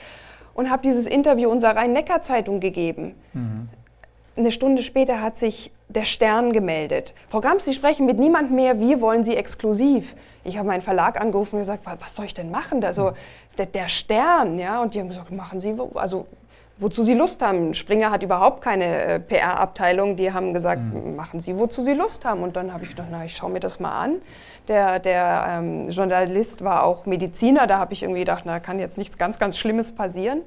[0.61, 3.15] und habe dieses Interview unserer Rhein-Neckar-Zeitung gegeben.
[3.33, 3.69] Mhm.
[4.37, 7.15] Eine Stunde später hat sich der Stern gemeldet.
[7.31, 10.15] Frau Grams, Sie sprechen mit niemand mehr, wir wollen Sie exklusiv.
[10.45, 12.85] Ich habe meinen Verlag angerufen und gesagt, was soll ich denn machen?
[12.85, 13.13] Also,
[13.57, 16.27] der, der Stern, ja, und die haben gesagt, machen Sie, also
[16.81, 17.75] wozu sie Lust haben.
[17.75, 20.17] Springer hat überhaupt keine äh, PR-Abteilung.
[20.17, 21.15] Die haben gesagt, mhm.
[21.15, 22.43] machen Sie, wozu Sie Lust haben.
[22.43, 24.17] Und dann habe ich gedacht, na, ich schaue mir das mal an.
[24.67, 27.67] Der, der ähm, Journalist war auch Mediziner.
[27.67, 30.41] Da habe ich irgendwie gedacht, na, kann jetzt nichts ganz, ganz Schlimmes passieren.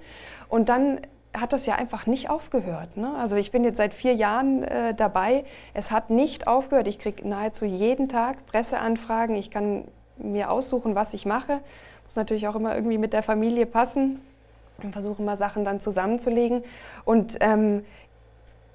[0.50, 1.00] Und dann
[1.36, 2.98] hat das ja einfach nicht aufgehört.
[2.98, 3.12] Ne?
[3.18, 5.46] Also ich bin jetzt seit vier Jahren äh, dabei.
[5.74, 6.88] Es hat nicht aufgehört.
[6.88, 9.36] Ich kriege nahezu jeden Tag Presseanfragen.
[9.36, 9.86] Ich kann
[10.18, 11.60] mir aussuchen, was ich mache.
[12.04, 14.20] Muss natürlich auch immer irgendwie mit der Familie passen
[14.82, 16.64] und versuche immer Sachen dann zusammenzulegen.
[17.06, 17.84] Und ähm,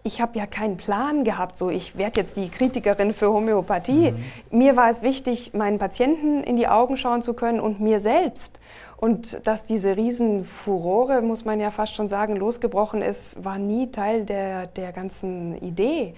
[0.05, 4.13] ich habe ja keinen Plan gehabt, so ich werde jetzt die Kritikerin für Homöopathie.
[4.13, 4.59] Mhm.
[4.59, 8.59] Mir war es wichtig, meinen Patienten in die Augen schauen zu können und mir selbst.
[8.97, 14.25] Und dass diese Riesenfurore, muss man ja fast schon sagen, losgebrochen ist, war nie Teil
[14.25, 16.15] der, der ganzen Idee.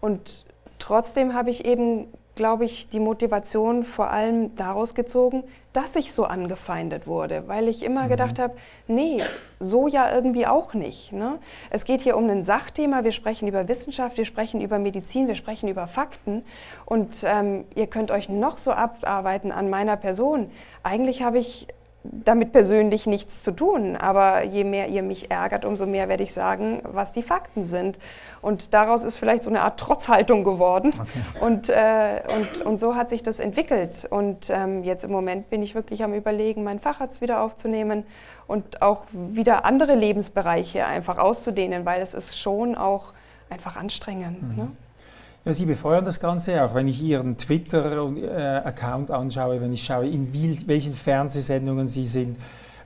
[0.00, 0.46] Und
[0.78, 6.24] trotzdem habe ich eben glaube ich, die Motivation vor allem daraus gezogen, dass ich so
[6.24, 8.08] angefeindet wurde, weil ich immer mhm.
[8.08, 8.54] gedacht habe,
[8.88, 9.22] nee,
[9.60, 11.12] so ja irgendwie auch nicht.
[11.12, 11.38] Ne?
[11.70, 15.34] Es geht hier um ein Sachthema, wir sprechen über Wissenschaft, wir sprechen über Medizin, wir
[15.34, 16.42] sprechen über Fakten
[16.86, 20.50] und ähm, ihr könnt euch noch so abarbeiten an meiner Person.
[20.82, 21.68] Eigentlich habe ich
[22.04, 23.96] damit persönlich nichts zu tun.
[23.96, 27.98] Aber je mehr ihr mich ärgert, umso mehr werde ich sagen, was die Fakten sind.
[28.40, 30.92] Und daraus ist vielleicht so eine Art Trotzhaltung geworden.
[30.98, 31.44] Okay.
[31.44, 34.06] Und, äh, und, und so hat sich das entwickelt.
[34.10, 38.04] Und ähm, jetzt im Moment bin ich wirklich am Überlegen, meinen Facharzt wieder aufzunehmen
[38.46, 43.12] und auch wieder andere Lebensbereiche einfach auszudehnen, weil es ist schon auch
[43.48, 44.42] einfach anstrengend.
[44.42, 44.56] Mhm.
[44.56, 44.68] Ne?
[45.44, 46.74] Ja, Sie befeuern das Ganze auch.
[46.74, 50.32] Wenn ich Ihren Twitter-Account anschaue, wenn ich schaue, in
[50.66, 52.36] welchen Fernsehsendungen Sie sind,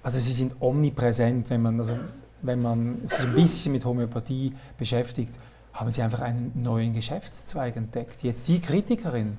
[0.06, 1.98] Also sie sind omnipräsent, wenn man, also,
[2.40, 5.34] wenn man sich ein bisschen mit Homöopathie beschäftigt,
[5.72, 8.22] haben Sie einfach einen neuen Geschäftszweig entdeckt.
[8.22, 9.36] Jetzt die Kritikerin.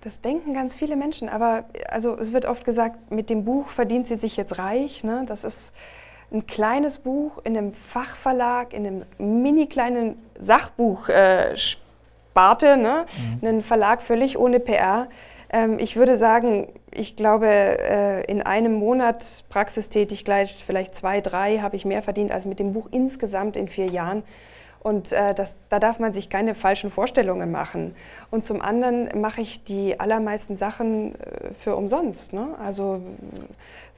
[0.00, 4.08] Das denken ganz viele Menschen, aber also es wird oft gesagt, mit dem Buch verdient
[4.08, 5.04] sie sich jetzt reich.
[5.04, 5.24] Ne?
[5.28, 5.72] Das ist
[6.32, 11.56] ein kleines Buch in einem Fachverlag, in einem mini kleinen Sachbuch äh,
[12.32, 13.04] Sparte, ne?
[13.42, 13.46] Mhm.
[13.46, 15.08] ein Verlag völlig ohne PR.
[15.52, 21.58] Ähm, ich würde sagen, ich glaube, äh, in einem Monat praxistätig gleich vielleicht zwei, drei
[21.58, 24.22] habe ich mehr verdient als mit dem Buch insgesamt in vier Jahren.
[24.80, 27.94] Und äh, das, da darf man sich keine falschen Vorstellungen machen.
[28.30, 32.32] Und zum anderen mache ich die allermeisten Sachen äh, für umsonst.
[32.32, 32.56] Ne?
[32.64, 33.00] Also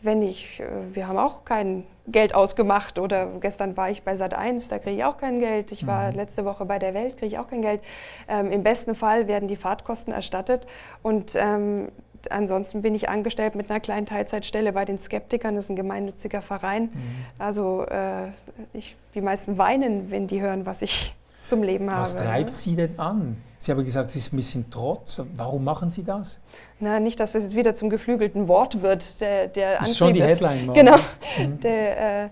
[0.04, 4.34] wenn ich, äh, wir haben auch kein Geld ausgemacht oder gestern war ich bei Sat
[4.34, 5.72] 1, da kriege ich auch kein Geld.
[5.72, 6.16] Ich war mhm.
[6.16, 7.80] letzte Woche bei der Welt, kriege ich auch kein Geld.
[8.28, 10.66] Ähm, Im besten Fall werden die Fahrtkosten erstattet
[11.02, 11.88] und ähm,
[12.30, 16.42] ansonsten bin ich angestellt mit einer kleinen Teilzeitstelle bei den Skeptikern, das ist ein gemeinnütziger
[16.42, 16.84] Verein.
[16.84, 16.90] Mhm.
[17.38, 18.28] Also äh,
[18.72, 21.14] ich, die meisten weinen, wenn die hören, was ich
[21.46, 22.02] zum Leben habe.
[22.02, 23.36] Was treibt Sie denn an?
[23.58, 25.22] Sie haben gesagt, es ist ein bisschen Trotz.
[25.36, 26.40] Warum machen Sie das?
[26.84, 29.18] Na, nicht, dass das jetzt wieder zum geflügelten Wort wird.
[29.22, 30.68] Der, der das ist schon die Headline.
[30.68, 30.96] Ist, genau.
[31.38, 31.60] Mhm.
[31.60, 32.30] Der,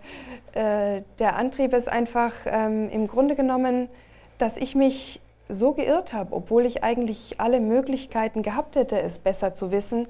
[0.54, 3.88] äh, äh, der, Antrieb ist einfach ähm, im Grunde genommen,
[4.36, 9.54] dass ich mich so geirrt habe, obwohl ich eigentlich alle Möglichkeiten gehabt hätte, es besser
[9.54, 10.06] zu wissen,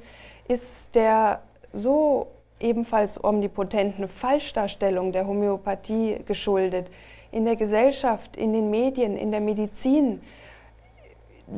[0.48, 1.40] ist der
[1.72, 2.26] so
[2.58, 6.90] ebenfalls omnipotenten Falschdarstellung der Homöopathie geschuldet.
[7.30, 10.20] In der Gesellschaft, in den Medien, in der Medizin.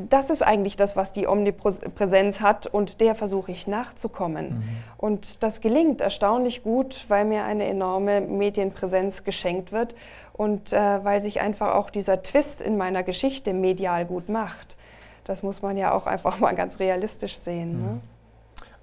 [0.09, 4.47] Das ist eigentlich das, was die Omnipräsenz hat und der versuche ich nachzukommen.
[4.47, 4.63] Mhm.
[4.97, 9.95] Und das gelingt erstaunlich gut, weil mir eine enorme Medienpräsenz geschenkt wird
[10.33, 14.75] und äh, weil sich einfach auch dieser Twist in meiner Geschichte medial gut macht.
[15.23, 17.81] Das muss man ja auch einfach mal ganz realistisch sehen.
[17.81, 17.89] Ne?
[17.89, 18.01] Mhm.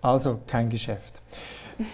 [0.01, 1.23] Also kein Geschäft.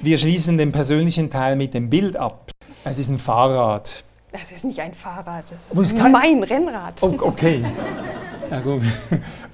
[0.00, 2.50] Wir schließen den persönlichen Teil mit dem Bild ab.
[2.84, 4.02] Es ist ein Fahrrad.
[4.32, 7.02] Das ist nicht ein Fahrrad, das ist mein Rennrad.
[7.02, 7.64] Oh, okay.
[8.50, 8.82] Ja, gut.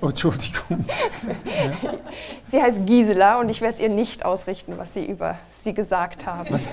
[0.00, 0.84] Oh, Entschuldigung.
[2.50, 6.26] Sie heißt Gisela und ich werde es ihr nicht ausrichten, was Sie über sie gesagt
[6.26, 6.48] haben.
[6.50, 6.68] Was,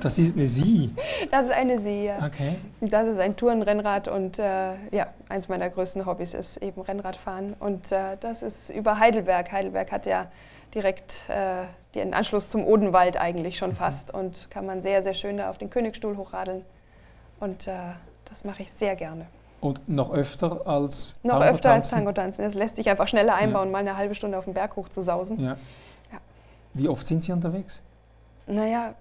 [0.00, 0.94] das ist eine Sie?
[1.30, 2.18] Das ist eine Sie, ja.
[2.26, 2.56] Okay.
[2.80, 7.54] Das ist ein Tourenrennrad und äh, ja, eins meiner größten Hobbys ist eben Rennradfahren.
[7.58, 9.50] Und äh, das ist über Heidelberg.
[9.50, 10.26] Heidelberg hat ja
[10.74, 13.76] direkt äh, den Anschluss zum Odenwald eigentlich schon mhm.
[13.76, 16.64] fast und kann man sehr, sehr schön da auf den Königsstuhl hochradeln.
[17.40, 17.72] Und äh,
[18.28, 19.26] das mache ich sehr gerne.
[19.60, 22.42] Und noch öfter als Noch Tango öfter als Tango tanzen.
[22.42, 23.72] Das lässt sich einfach schneller einbauen, ja.
[23.72, 25.40] mal eine halbe Stunde auf den Berg hoch zu sausen.
[25.40, 25.56] Ja.
[26.12, 26.18] ja.
[26.74, 27.82] Wie oft sind Sie unterwegs?
[28.46, 28.94] Naja,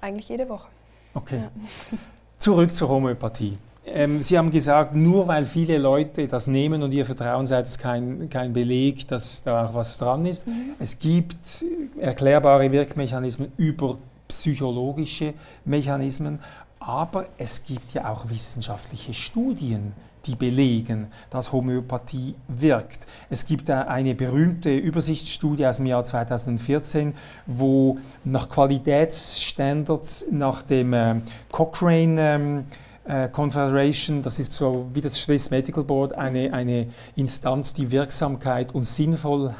[0.00, 0.68] eigentlich jede Woche.
[1.14, 1.38] Okay.
[1.38, 1.50] Ja.
[2.38, 3.56] Zurück zur Homöopathie.
[3.84, 7.78] Ähm, Sie haben gesagt, nur weil viele Leute das nehmen und ihr Vertrauen seid es
[7.78, 10.46] kein, kein Beleg, dass da auch was dran ist.
[10.46, 10.74] Mhm.
[10.78, 11.64] Es gibt
[11.98, 13.96] erklärbare Wirkmechanismen über
[14.28, 16.38] psychologische Mechanismen.
[16.84, 19.92] Aber es gibt ja auch wissenschaftliche Studien,
[20.26, 23.06] die belegen, dass Homöopathie wirkt.
[23.30, 27.14] Es gibt eine berühmte Übersichtsstudie aus dem Jahr 2014,
[27.46, 32.64] wo nach Qualitätsstandards, nach dem äh, Cochrane ähm,
[33.04, 38.74] äh, Confederation, das ist so wie das Swiss Medical Board, eine, eine Instanz, die Wirksamkeit
[38.74, 39.54] und Sinnvoll,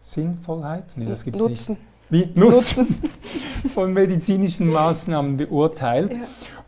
[0.00, 1.70] Sinnvollheit, nee, das gibt es nicht
[2.08, 2.98] wie Nutzen,
[3.74, 6.16] von medizinischen Maßnahmen beurteilt.
[6.16, 6.22] Ja.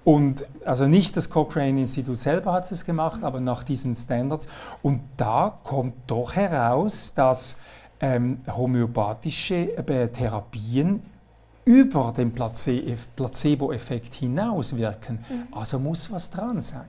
[0.05, 4.49] Und also nicht das Cochrane-Institut selber hat es gemacht, aber nach diesen Standards.
[4.83, 7.59] Und da kommt doch heraus, dass
[8.01, 11.03] ähm, homöopathische äh, Therapien
[11.65, 15.19] über den Placebo-Effekt hinaus wirken.
[15.29, 15.49] Mhm.
[15.53, 16.89] Also muss was dran sein.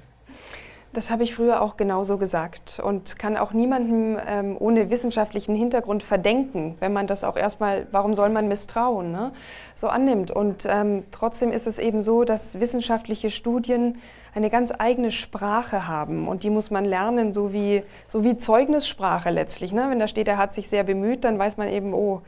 [0.92, 6.02] Das habe ich früher auch genauso gesagt und kann auch niemandem ähm, ohne wissenschaftlichen Hintergrund
[6.02, 9.32] verdenken, wenn man das auch erstmal, warum soll man misstrauen, ne,
[9.76, 10.32] so annimmt.
[10.32, 14.00] Und ähm, trotzdem ist es eben so, dass wissenschaftliche Studien
[14.36, 19.30] eine ganz eigene Sprache haben und die muss man lernen, so wie, so wie Zeugnissprache
[19.30, 19.72] letztlich.
[19.72, 19.88] Ne?
[19.90, 22.22] Wenn da steht, er hat sich sehr bemüht, dann weiß man eben, oh,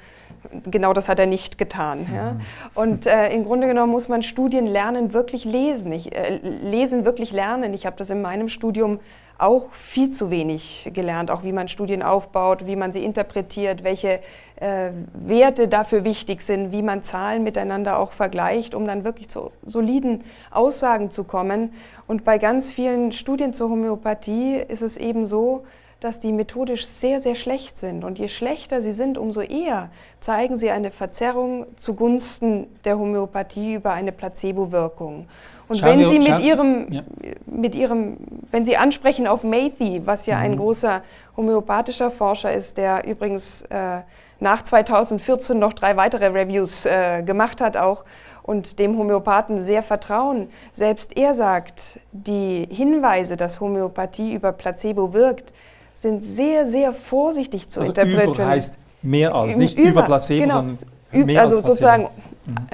[0.69, 2.07] genau das hat er nicht getan.
[2.13, 2.31] Ja?
[2.33, 2.41] Mhm.
[2.75, 5.91] Und äh, im Grunde genommen muss man Studien lernen, wirklich lesen.
[5.91, 7.73] Ich, äh, lesen, wirklich lernen.
[7.73, 8.99] Ich habe das in meinem Studium
[9.41, 14.19] auch viel zu wenig gelernt, auch wie man Studien aufbaut, wie man sie interpretiert, welche
[14.57, 19.51] äh, Werte dafür wichtig sind, wie man Zahlen miteinander auch vergleicht, um dann wirklich zu
[19.65, 21.73] soliden Aussagen zu kommen.
[22.07, 25.65] Und bei ganz vielen Studien zur Homöopathie ist es eben so,
[26.01, 28.03] dass die methodisch sehr, sehr schlecht sind.
[28.03, 33.93] Und je schlechter sie sind, umso eher zeigen sie eine Verzerrung zugunsten der Homöopathie über
[33.93, 35.27] eine Placebo-Wirkung.
[35.71, 37.01] Und wenn Sie mit Ihrem, ja.
[37.45, 38.17] mit Ihrem
[38.51, 41.01] wenn Sie ansprechen auf Mathy, was ja ein großer
[41.37, 44.01] homöopathischer Forscher ist, der übrigens äh,
[44.39, 48.03] nach 2014 noch drei weitere Reviews äh, gemacht hat auch
[48.43, 50.49] und dem Homöopathen sehr vertrauen.
[50.73, 55.53] Selbst er sagt, die Hinweise, dass Homöopathie über Placebo wirkt,
[55.95, 58.33] sind sehr, sehr vorsichtig zu Also interpretieren.
[58.33, 60.55] über heißt mehr als, nicht Über- über Placebo, genau.
[60.55, 60.77] sondern
[61.11, 61.67] mehr also als Placebo.
[61.67, 62.07] sozusagen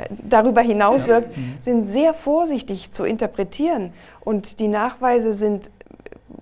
[0.09, 3.93] darüber hinaus wirkt, sind sehr vorsichtig zu interpretieren.
[4.21, 5.69] Und die Nachweise sind äh,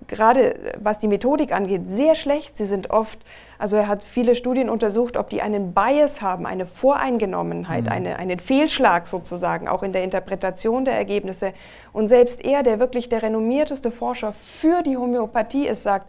[0.06, 2.58] gerade äh, was die Methodik angeht, sehr schlecht.
[2.58, 3.18] Sie sind oft,
[3.58, 8.38] also er hat viele Studien untersucht, ob die einen Bias haben, eine Voreingenommenheit, eine, einen
[8.38, 11.52] Fehlschlag sozusagen, auch in der Interpretation der Ergebnisse.
[11.92, 16.06] Und selbst er, der wirklich der renommierteste Forscher für die Homöopathie ist, sagt,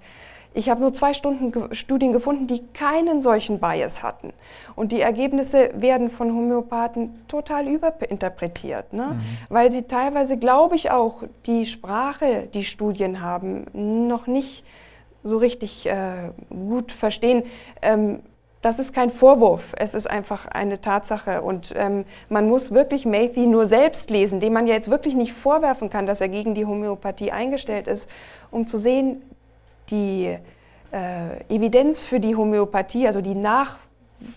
[0.58, 4.34] ich habe nur zwei Stunden Studien gefunden, die keinen solchen Bias hatten.
[4.76, 9.22] Und die Ergebnisse werden von Homöopathen total überinterpretiert, ne?
[9.50, 13.65] weil sie teilweise, glaube ich auch, die Sprache, die Studien haben,
[14.08, 14.65] noch nicht
[15.24, 17.43] so richtig äh, gut verstehen.
[17.84, 18.22] Ähm,
[18.63, 21.43] das ist kein Vorwurf, es ist einfach eine Tatsache.
[21.43, 25.34] Und ähm, man muss wirklich Matthew nur selbst lesen, dem man ja jetzt wirklich nicht
[25.34, 28.10] vorwerfen kann, dass er gegen die Homöopathie eingestellt ist,
[28.50, 29.22] um zu sehen,
[29.89, 30.38] die
[30.91, 33.78] äh, Evidenz für die Homöopathie, also die, Nach,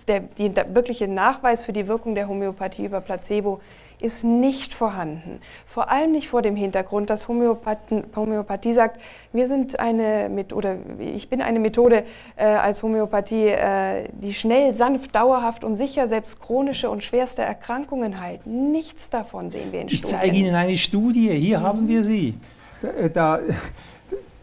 [0.08, 3.60] der, die, der wirkliche Nachweis für die Wirkung der Homöopathie über Placebo,
[4.00, 5.40] ist nicht vorhanden.
[5.66, 9.00] Vor allem nicht vor dem Hintergrund, dass Homöopathen, Homöopathie sagt,
[9.32, 12.04] wir sind eine oder ich bin eine Methode
[12.36, 18.20] äh, als Homöopathie, äh, die schnell, sanft, dauerhaft und sicher selbst chronische und schwerste Erkrankungen
[18.20, 18.46] heilt.
[18.46, 20.18] Nichts davon sehen wir in Ich Studien.
[20.18, 22.34] zeige Ihnen eine Studie, hier haben wir sie.
[22.80, 23.40] Da, da,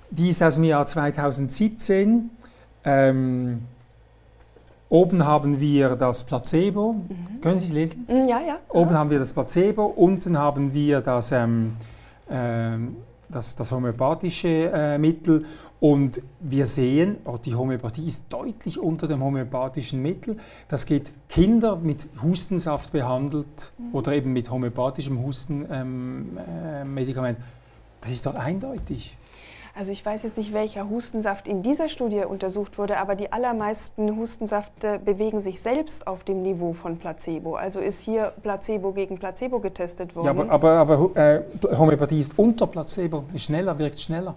[0.10, 2.30] die ist aus dem Jahr 2017.
[2.84, 3.62] Ähm,
[4.89, 6.96] oben haben wir das Placebo.
[7.41, 8.06] Können Sie es lesen?
[8.08, 8.60] Mm, Ja, ja.
[8.70, 11.74] Oben haben wir das Placebo, unten haben wir das, ähm,
[12.30, 12.96] ähm,
[13.30, 15.46] das, das homöopathische äh, Mittel
[15.80, 20.38] und wir sehen, oh, die Homöopathie ist deutlich unter dem homöopathischen Mittel.
[20.67, 27.38] Das geht Kinder mit Hustensaft behandelt oder eben mit homöopathischem Hustenmedikament.
[27.38, 29.17] Ähm, äh, das ist doch eindeutig.
[29.78, 34.18] Also ich weiß jetzt nicht, welcher Hustensaft in dieser Studie untersucht wurde, aber die allermeisten
[34.18, 37.56] Hustensafte bewegen sich selbst auf dem Niveau von Placebo.
[37.56, 40.26] Also ist hier Placebo gegen Placebo getestet worden.
[40.26, 41.42] Ja, aber, aber, aber äh,
[41.78, 44.34] Homöopathie ist unter Placebo, ist schneller, wirkt schneller.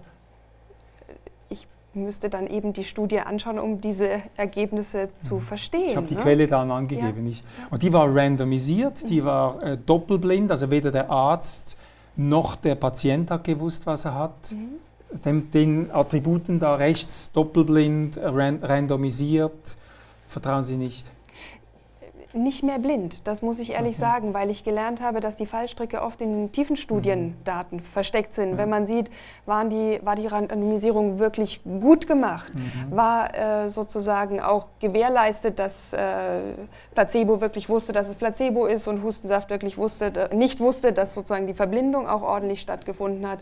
[1.49, 5.81] ich müsste dann eben die Studie anschauen, um diese Ergebnisse zu verstehen.
[5.81, 5.89] Mhm.
[5.89, 6.21] Ich habe die ne?
[6.21, 7.25] Quelle dann angegeben.
[7.25, 9.07] Ich, und die war randomisiert, Mhm.
[9.07, 11.77] die war äh, doppelblind, also weder der Arzt
[12.15, 14.51] noch der Patient hat gewusst, was er hat.
[14.51, 14.75] Mhm.
[15.25, 19.75] Den, den Attributen da rechts doppelblind, äh, ran, randomisiert,
[20.29, 21.05] vertrauen Sie nicht.
[22.33, 26.01] Nicht mehr blind, das muss ich ehrlich sagen, weil ich gelernt habe, dass die Fallstricke
[26.01, 28.55] oft in den tiefen Studiendaten versteckt sind.
[28.57, 29.11] Wenn man sieht,
[29.45, 32.49] waren die, war die Randomisierung wirklich gut gemacht,
[32.89, 36.39] war äh, sozusagen auch gewährleistet, dass äh,
[36.95, 41.13] Placebo wirklich wusste, dass es Placebo ist und Hustensaft wirklich wusste, da- nicht wusste, dass
[41.13, 43.39] sozusagen die Verblindung auch ordentlich stattgefunden hat.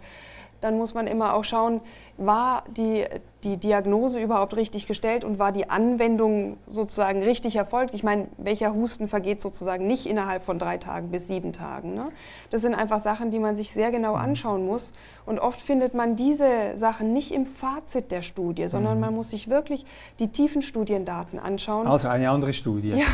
[0.62, 1.82] Dann muss man immer auch schauen,
[2.20, 3.06] war die,
[3.44, 7.94] die Diagnose überhaupt richtig gestellt und war die Anwendung sozusagen richtig erfolgt?
[7.94, 11.94] Ich meine, welcher Husten vergeht sozusagen nicht innerhalb von drei Tagen bis sieben Tagen?
[11.94, 12.10] Ne?
[12.50, 14.92] Das sind einfach Sachen, die man sich sehr genau anschauen muss.
[15.26, 19.50] Und oft findet man diese Sachen nicht im Fazit der Studie, sondern man muss sich
[19.50, 19.86] wirklich
[20.20, 21.88] die tiefen Studiendaten anschauen.
[21.88, 22.90] Also eine andere Studie.
[22.90, 23.06] Ja.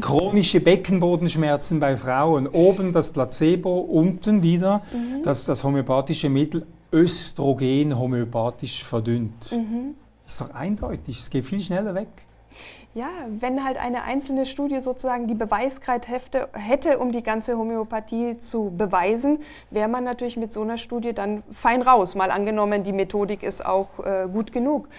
[0.00, 2.48] Chronische Beckenbodenschmerzen bei Frauen.
[2.48, 5.22] Oben das Placebo, unten wieder Mhm.
[5.22, 9.50] das, das homöopathische Mittel Östrogen homöopathisch verdünnt.
[9.52, 9.94] Mhm.
[10.26, 12.26] Ist doch eindeutig, es geht viel schneller weg.
[12.94, 18.70] Ja, wenn halt eine einzelne Studie sozusagen die Beweiskraft hätte, um die ganze Homöopathie zu
[18.76, 19.38] beweisen,
[19.70, 22.14] wäre man natürlich mit so einer Studie dann fein raus.
[22.14, 24.90] Mal angenommen, die Methodik ist auch äh, gut genug.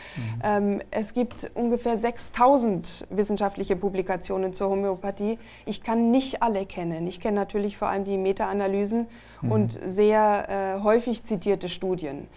[0.44, 5.38] Ähm, es gibt ungefähr 6000 wissenschaftliche Publikationen zur Homöopathie.
[5.68, 7.06] Ich kann nicht alle kennen.
[7.06, 9.06] Ich kenne natürlich vor allem die Meta-Analysen
[9.48, 12.28] und sehr äh, häufig zitierte Studien.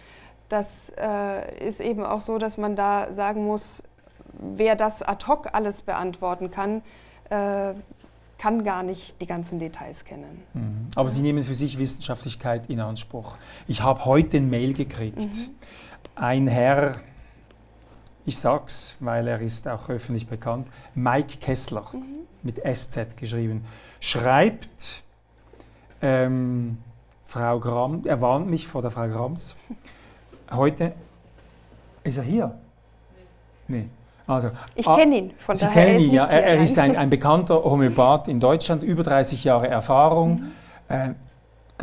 [0.51, 3.83] Das äh, ist eben auch so, dass man da sagen muss,
[4.39, 6.83] wer das ad hoc alles beantworten kann,
[7.31, 7.75] äh,
[8.39, 10.43] kann gar nicht die ganzen Details kennen.
[10.95, 13.37] Aber Sie nehmen für sich Wissenschaftlichkeit in Anspruch.
[13.67, 15.19] Ich habe heute ein Mail gekriegt.
[15.19, 15.51] Mhm.
[16.17, 16.97] Ein Herr,
[18.27, 22.27] ich sag's, weil er ist auch öffentlich bekannt, Mike Kessler, Mhm.
[22.43, 23.65] mit SZ geschrieben,
[24.01, 25.03] schreibt,
[26.03, 26.79] ähm,
[27.25, 29.57] Frau Gram, er warnt mich vor der Frau Grams.
[30.51, 30.95] Heute,
[32.05, 32.59] ist er hier?
[33.67, 33.89] Nee.
[34.27, 36.25] Also, Ich ah, kenne ihn, von Sie daher kennen ihn, ja.
[36.25, 40.53] Er, er ist ein, ein bekannter Homöopath in Deutschland, über 30 Jahre Erfahrung.
[40.89, 41.17] Mhm.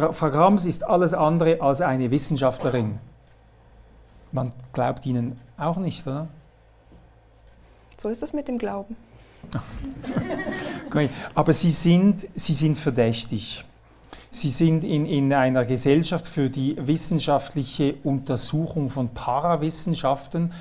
[0.01, 2.99] Äh, Frau Grams ist alles andere als eine Wissenschaftlerin.
[4.31, 6.27] man glaubt ihnen auch nicht, oder?
[7.97, 8.97] So ist es mit dem Glauben.
[11.35, 13.63] Aber sie sind, sie sind verdächtig.
[14.31, 20.51] Sie sind in, in einer Gesellschaft für die wissenschaftliche Untersuchung von Parawissenschaften.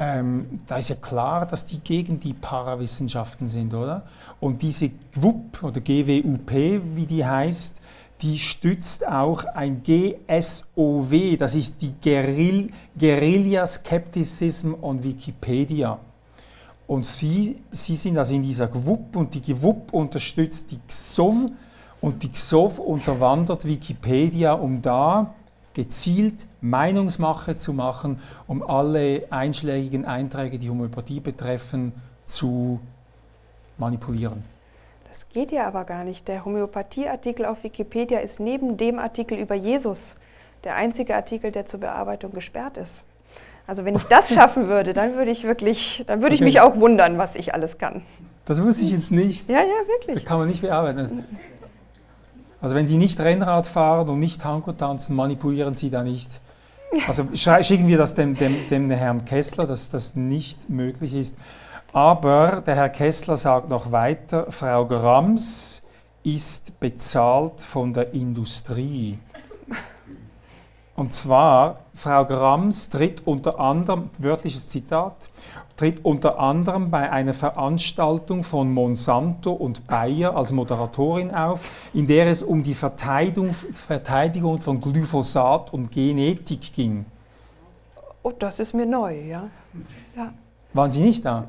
[0.00, 4.04] Ähm, da ist ja klar, dass die gegen die Parawissenschaften sind, oder?
[4.38, 6.52] Und diese GWUP oder GWUP,
[6.94, 7.80] wie die heißt,
[8.22, 15.98] die stützt auch ein GSOW, das ist die Guerill Guerilla Skepticism on Wikipedia.
[16.86, 21.50] Und sie, sie sind also in dieser GWUP und die GWUP unterstützt die XOV
[22.00, 25.34] und die XOV unterwandert Wikipedia, um da
[25.78, 28.18] gezielt Meinungsmache zu machen,
[28.48, 31.92] um alle einschlägigen Einträge, die Homöopathie betreffen,
[32.24, 32.80] zu
[33.76, 34.42] manipulieren.
[35.06, 36.26] Das geht ja aber gar nicht.
[36.26, 40.16] Der Homöopathie-Artikel auf Wikipedia ist neben dem Artikel über Jesus
[40.64, 43.04] der einzige Artikel, der zur Bearbeitung gesperrt ist.
[43.68, 46.34] Also wenn ich das schaffen würde, dann würde ich wirklich, dann würde okay.
[46.34, 48.02] ich mich auch wundern, was ich alles kann.
[48.46, 49.48] Das wusste ich jetzt nicht.
[49.48, 50.16] Ja, ja, wirklich.
[50.16, 51.24] Das kann man nicht bearbeiten.
[52.60, 56.40] Also wenn Sie nicht Rennrad fahren und nicht Tango tanzen, manipulieren Sie da nicht.
[57.06, 61.36] Also schicken wir das dem, dem, dem Herrn Kessler, dass das nicht möglich ist.
[61.92, 65.82] Aber der Herr Kessler sagt noch weiter, Frau Grams
[66.22, 69.18] ist bezahlt von der Industrie.
[70.96, 75.30] Und zwar, Frau Grams tritt unter anderem, wörtliches Zitat,
[75.78, 81.62] tritt unter anderem bei einer Veranstaltung von Monsanto und Bayer als Moderatorin auf,
[81.94, 83.52] in der es um die Verteidigung,
[84.60, 87.06] von Glyphosat und Genetik ging.
[88.24, 89.48] Oh, das ist mir neu, ja.
[90.16, 90.32] ja.
[90.74, 91.48] Waren Sie nicht da?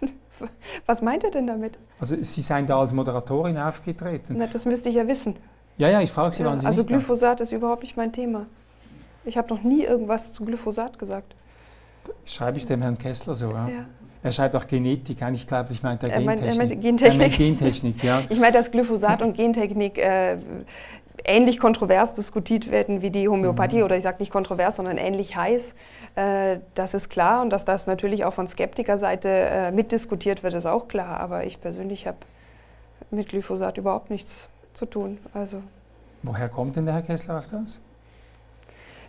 [0.86, 1.78] Was meint er denn damit?
[2.00, 4.34] Also Sie seien da als Moderatorin aufgetreten.
[4.36, 5.36] Na, das müsste ich ja wissen.
[5.78, 7.44] Ja, ja, ich frage Sie, ja, waren Sie also nicht Also Glyphosat da?
[7.44, 8.46] ist überhaupt nicht mein Thema.
[9.24, 11.34] Ich habe noch nie irgendwas zu Glyphosat gesagt.
[12.24, 13.68] Schreibe ich dem Herrn Kessler so, ja?
[13.68, 13.86] ja.
[14.22, 16.44] Er schreibt auch Genetik, eigentlich glaube ich, meint er, Gentechnik.
[16.44, 17.12] er meint Gentechnik.
[17.12, 18.22] Er meint Gentechnik, ja.
[18.28, 20.38] Ich meine, dass Glyphosat und Gentechnik äh,
[21.24, 23.84] ähnlich kontrovers diskutiert werden wie die Homöopathie, mhm.
[23.84, 25.74] oder ich sage nicht kontrovers, sondern ähnlich heiß.
[26.16, 30.66] Äh, das ist klar und dass das natürlich auch von Skeptikerseite äh, mitdiskutiert wird, ist
[30.66, 31.20] auch klar.
[31.20, 32.18] Aber ich persönlich habe
[33.10, 35.18] mit Glyphosat überhaupt nichts zu tun.
[35.34, 35.62] Also
[36.22, 37.80] Woher kommt denn der Herr Kessler auf das?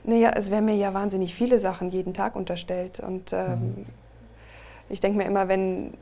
[0.08, 3.02] Naja, es werden mir ja wahnsinnig viele Sachen jeden Tag unterstellt.
[3.02, 3.86] Und ähm, mhm.
[4.88, 5.94] ich denke mir immer, wenn,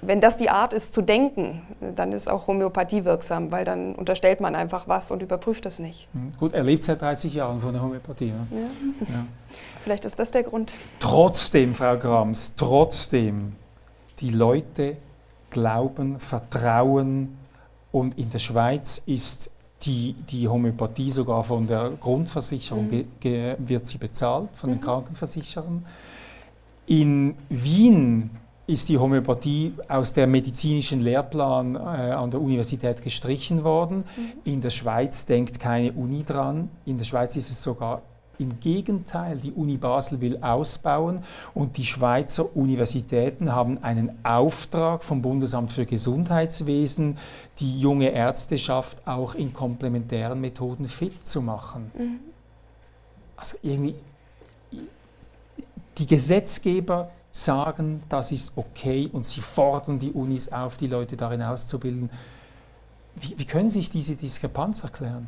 [0.00, 1.62] wenn das die Art ist zu denken,
[1.96, 6.06] dann ist auch Homöopathie wirksam, weil dann unterstellt man einfach was und überprüft es nicht.
[6.14, 6.30] Mhm.
[6.38, 8.28] Gut, er lebt seit 30 Jahren von der Homöopathie.
[8.28, 8.46] Ja?
[8.52, 8.66] Ja.
[9.00, 9.26] ja.
[9.82, 10.72] Vielleicht ist das der Grund.
[11.00, 13.56] Trotzdem, Frau Grams, trotzdem,
[14.20, 14.96] die Leute
[15.50, 17.36] glauben, vertrauen
[17.90, 19.50] und in der Schweiz ist
[19.82, 23.06] die, die Homöopathie sogar von der Grundversicherung mhm.
[23.58, 24.84] wird sie bezahlt, von den mhm.
[24.84, 25.84] Krankenversicherern.
[26.86, 28.30] In Wien
[28.66, 33.98] ist die Homöopathie aus der medizinischen Lehrplan äh, an der Universität gestrichen worden.
[34.16, 34.52] Mhm.
[34.52, 36.68] In der Schweiz denkt keine Uni dran.
[36.84, 38.02] In der Schweiz ist es sogar
[38.38, 41.22] im Gegenteil, die Uni Basel will ausbauen
[41.54, 47.18] und die Schweizer Universitäten haben einen Auftrag vom Bundesamt für Gesundheitswesen,
[47.58, 51.90] die junge Ärzteschaft auch in komplementären Methoden fit zu machen.
[51.96, 52.20] Mhm.
[53.36, 53.94] Also irgendwie,
[55.98, 61.42] die Gesetzgeber sagen, das ist okay und sie fordern die Unis auf, die Leute darin
[61.42, 62.10] auszubilden.
[63.16, 65.26] Wie, wie können sich diese Diskrepanz erklären?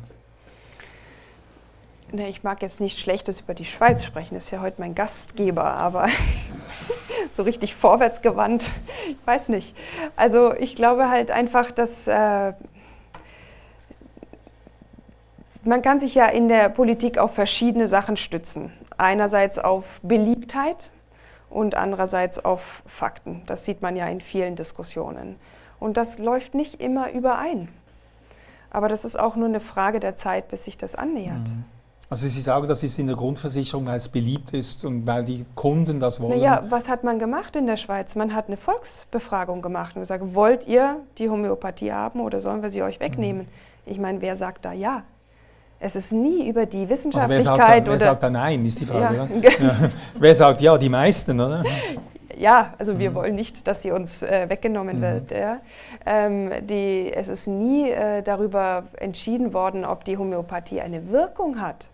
[2.13, 5.63] Ne, ich mag jetzt nicht Schlechtes über die Schweiz sprechen, ist ja heute mein Gastgeber,
[5.63, 6.07] aber
[7.33, 8.69] so richtig vorwärtsgewandt,
[9.07, 9.73] ich weiß nicht.
[10.17, 12.51] Also ich glaube halt einfach, dass äh,
[15.63, 18.73] man kann sich ja in der Politik auf verschiedene Sachen stützen.
[18.97, 20.89] Einerseits auf Beliebtheit
[21.49, 23.43] und andererseits auf Fakten.
[23.45, 25.37] Das sieht man ja in vielen Diskussionen.
[25.79, 27.69] Und das läuft nicht immer überein.
[28.69, 31.47] Aber das ist auch nur eine Frage der Zeit, bis sich das annähert.
[31.47, 31.63] Mhm.
[32.11, 35.45] Also Sie sagen, das ist in der Grundversicherung, weil es beliebt ist und weil die
[35.55, 36.37] Kunden das wollen.
[36.37, 38.15] Naja, was hat man gemacht in der Schweiz?
[38.15, 42.69] Man hat eine Volksbefragung gemacht und gesagt, wollt ihr die Homöopathie haben oder sollen wir
[42.69, 43.43] sie euch wegnehmen?
[43.43, 43.91] Mhm.
[43.93, 45.03] Ich meine, wer sagt da ja?
[45.79, 47.47] Es ist nie über die Wissenschaftlichkeit.
[47.47, 49.29] Also wer, sagt da, wer sagt da nein, ist die Frage.
[49.41, 49.49] Ja.
[49.61, 49.89] ja.
[50.19, 50.77] Wer sagt ja?
[50.77, 51.63] Die meisten, oder?
[52.37, 53.15] Ja, also wir mhm.
[53.15, 55.01] wollen nicht, dass sie uns äh, weggenommen mhm.
[55.01, 55.31] wird.
[55.31, 55.61] Ja.
[56.05, 61.87] Ähm, die, es ist nie äh, darüber entschieden worden, ob die Homöopathie eine Wirkung hat.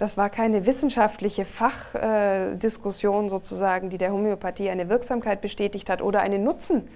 [0.00, 6.42] Das war keine wissenschaftliche Fachdiskussion sozusagen, die der Homöopathie eine Wirksamkeit bestätigt hat oder einen
[6.42, 6.88] Nutzen.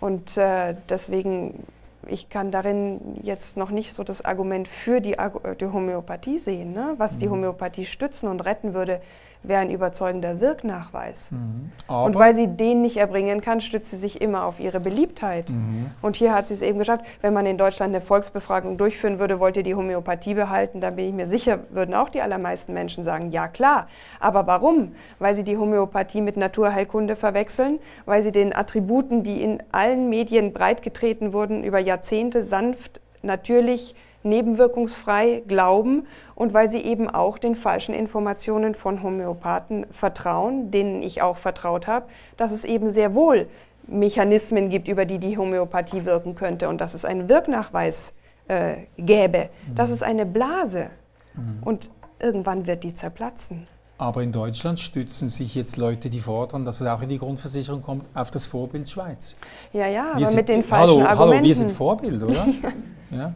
[0.00, 1.66] Und äh, deswegen
[2.08, 5.16] ich kann darin jetzt noch nicht so das Argument für die,
[5.60, 6.72] die Homöopathie sehen.
[6.72, 6.94] Ne?
[6.96, 7.32] Was die mhm.
[7.32, 9.02] Homöopathie stützen und retten würde,
[9.48, 11.32] wäre ein überzeugender Wirknachweis.
[11.32, 11.70] Mhm.
[11.86, 15.50] Und weil sie den nicht erbringen kann, stützt sie sich immer auf ihre Beliebtheit.
[15.50, 15.90] Mhm.
[16.02, 17.04] Und hier hat sie es eben geschafft.
[17.20, 21.08] Wenn man in Deutschland eine Volksbefragung durchführen würde, wollt ihr die Homöopathie behalten, dann bin
[21.08, 23.88] ich mir sicher, würden auch die allermeisten Menschen sagen, ja klar.
[24.20, 24.92] Aber warum?
[25.18, 30.52] Weil sie die Homöopathie mit Naturheilkunde verwechseln, weil sie den Attributen, die in allen Medien
[30.52, 33.94] breitgetreten wurden, über Jahrzehnte sanft, natürlich,
[34.26, 41.22] nebenwirkungsfrei glauben und weil sie eben auch den falschen Informationen von Homöopathen vertrauen, denen ich
[41.22, 42.06] auch vertraut habe,
[42.36, 43.48] dass es eben sehr wohl
[43.86, 48.12] Mechanismen gibt, über die die Homöopathie wirken könnte und dass es einen Wirknachweis
[48.48, 49.48] äh, gäbe.
[49.68, 49.74] Mhm.
[49.76, 50.90] Das ist eine Blase
[51.34, 51.62] mhm.
[51.62, 53.66] und irgendwann wird die zerplatzen.
[53.98, 57.80] Aber in Deutschland stützen sich jetzt Leute, die fordern, dass es auch in die Grundversicherung
[57.80, 59.36] kommt, auf das Vorbild Schweiz.
[59.72, 61.34] Ja, ja, wir aber sind, mit den falschen hallo, Argumenten.
[61.36, 62.46] Hallo, wir sind Vorbild, oder?
[63.10, 63.34] ja.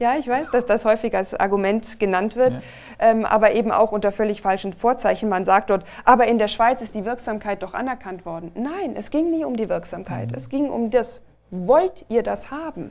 [0.00, 2.60] ja, ich weiß, dass das häufig als Argument genannt wird, ja.
[2.98, 5.28] ähm, aber eben auch unter völlig falschen Vorzeichen.
[5.28, 8.50] Man sagt dort, aber in der Schweiz ist die Wirksamkeit doch anerkannt worden.
[8.56, 10.32] Nein, es ging nie um die Wirksamkeit.
[10.32, 10.36] Mhm.
[10.36, 12.90] Es ging um das, wollt ihr das haben?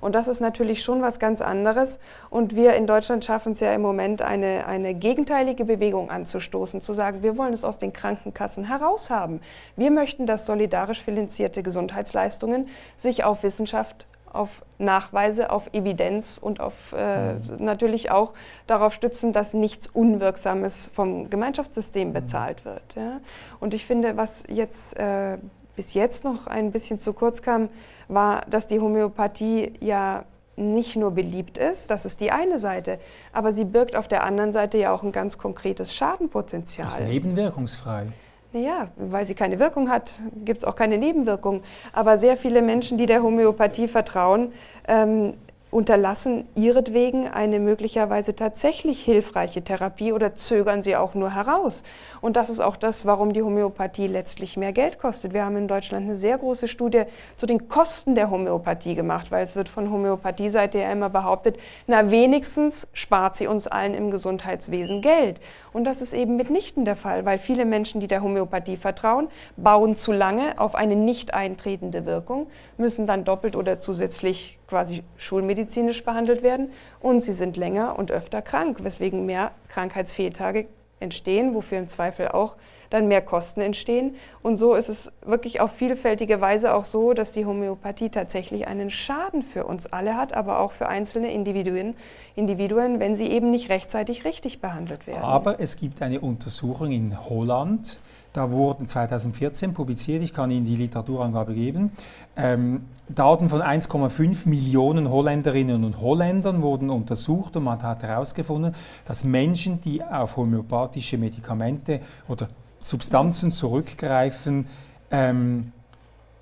[0.00, 1.98] Und das ist natürlich schon was ganz anderes.
[2.30, 6.92] Und wir in Deutschland schaffen es ja im Moment, eine, eine gegenteilige Bewegung anzustoßen, zu
[6.92, 9.40] sagen, wir wollen es aus den Krankenkassen heraushaben.
[9.76, 16.74] Wir möchten, dass solidarisch finanzierte Gesundheitsleistungen sich auf Wissenschaft auf Nachweise, auf Evidenz und auf
[16.96, 17.40] äh, mhm.
[17.58, 18.32] natürlich auch
[18.66, 22.12] darauf stützen, dass nichts Unwirksames vom Gemeinschaftssystem mhm.
[22.12, 22.94] bezahlt wird.
[22.94, 23.20] Ja?
[23.58, 25.38] Und ich finde, was jetzt äh,
[25.80, 27.70] bis jetzt noch ein bisschen zu kurz kam,
[28.06, 30.26] war, dass die Homöopathie ja
[30.56, 32.98] nicht nur beliebt ist, das ist die eine Seite,
[33.32, 36.86] aber sie birgt auf der anderen Seite ja auch ein ganz konkretes Schadenpotenzial.
[36.86, 38.08] Ist nebenwirkungsfrei.
[38.52, 41.62] Naja, weil sie keine Wirkung hat, gibt es auch keine Nebenwirkung.
[41.94, 44.52] Aber sehr viele Menschen, die der Homöopathie vertrauen,
[44.86, 45.32] ähm,
[45.70, 51.82] unterlassen ihretwegen eine möglicherweise tatsächlich hilfreiche Therapie oder zögern sie auch nur heraus.
[52.20, 55.32] Und das ist auch das, warum die Homöopathie letztlich mehr Geld kostet.
[55.32, 57.04] Wir haben in Deutschland eine sehr große Studie
[57.36, 62.10] zu den Kosten der Homöopathie gemacht, weil es wird von Homöopathie-Seite ja immer behauptet, na
[62.10, 65.40] wenigstens spart sie uns allen im Gesundheitswesen Geld.
[65.72, 69.94] Und das ist eben mitnichten der Fall, weil viele Menschen, die der Homöopathie vertrauen, bauen
[69.94, 76.42] zu lange auf eine nicht eintretende Wirkung, müssen dann doppelt oder zusätzlich quasi schulmedizinisch behandelt
[76.42, 80.66] werden und sie sind länger und öfter krank, weswegen mehr Krankheitsfehltage
[81.00, 82.54] entstehen, wofür im Zweifel auch
[82.88, 84.16] dann mehr Kosten entstehen.
[84.42, 88.90] Und so ist es wirklich auf vielfältige Weise auch so, dass die Homöopathie tatsächlich einen
[88.90, 91.94] Schaden für uns alle hat, aber auch für einzelne Individuen,
[92.34, 95.22] Individuen, wenn sie eben nicht rechtzeitig richtig behandelt werden.
[95.22, 98.00] Aber es gibt eine Untersuchung in Holland,
[98.32, 101.90] da wurden 2014 publiziert, ich kann Ihnen die Literaturangabe geben,
[102.36, 108.74] ähm, Daten von 1,5 Millionen Holländerinnen und Holländern wurden untersucht und man hat herausgefunden,
[109.04, 114.66] dass Menschen, die auf homöopathische Medikamente oder Substanzen zurückgreifen,
[115.10, 115.72] ähm,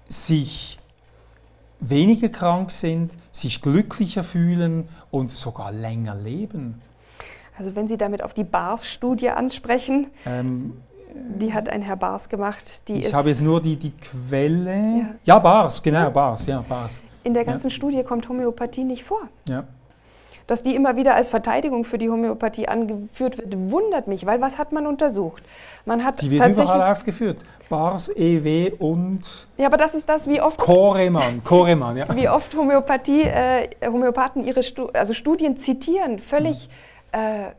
[0.09, 0.79] sich
[1.81, 6.81] weniger krank sind, sich glücklicher fühlen und sogar länger leben.
[7.57, 10.75] Also wenn Sie damit auf die BARS-Studie ansprechen, ähm,
[11.41, 12.65] die hat ein Herr Bars gemacht.
[12.89, 14.73] ich habe jetzt nur die, die Quelle.
[14.75, 17.01] Ja, ja Bars, genau, Bars, ja, Bars.
[17.25, 17.75] In der ganzen ja.
[17.75, 19.29] Studie kommt Homöopathie nicht vor.
[19.49, 19.65] Ja.
[20.47, 24.57] Dass die immer wieder als Verteidigung für die Homöopathie angeführt wird, wundert mich, weil was
[24.57, 25.43] hat man untersucht?
[25.85, 27.45] Man hat die wird überall aufgeführt.
[27.69, 29.47] Bars, EW und.
[29.59, 30.57] Ja, aber das ist das, wie oft.
[30.57, 32.07] Koremann, Koremann, ja.
[32.17, 36.69] Wie oft Homöopathie, äh, Homöopathen ihre Stu also Studien zitieren, völlig.
[37.13, 37.19] Mhm.
[37.19, 37.53] Äh,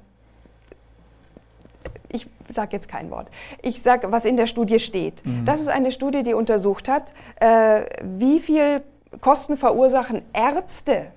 [2.54, 3.30] sage jetzt kein Wort.
[3.62, 5.26] Ich sage, was in der Studie steht.
[5.26, 5.46] Mhm.
[5.46, 8.84] Das ist eine Studie, die untersucht hat, äh, wie viel
[9.22, 11.08] Kosten verursachen Ärzte,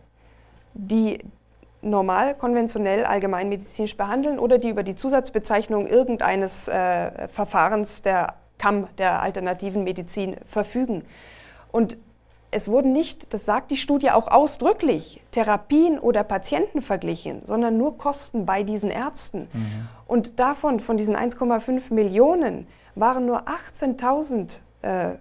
[0.75, 1.21] die
[1.83, 9.21] normal, konventionell, allgemeinmedizinisch behandeln oder die über die Zusatzbezeichnung irgendeines äh, Verfahrens der KAM, der
[9.21, 11.05] alternativen Medizin, verfügen.
[11.73, 11.97] Und
[12.53, 17.97] es wurden nicht, das sagt die Studie auch ausdrücklich, Therapien oder Patienten verglichen, sondern nur
[17.97, 19.49] Kosten bei diesen Ärzten.
[19.53, 19.89] Mhm.
[20.07, 25.17] Und davon, von diesen 1,5 Millionen, waren nur 18.000 äh,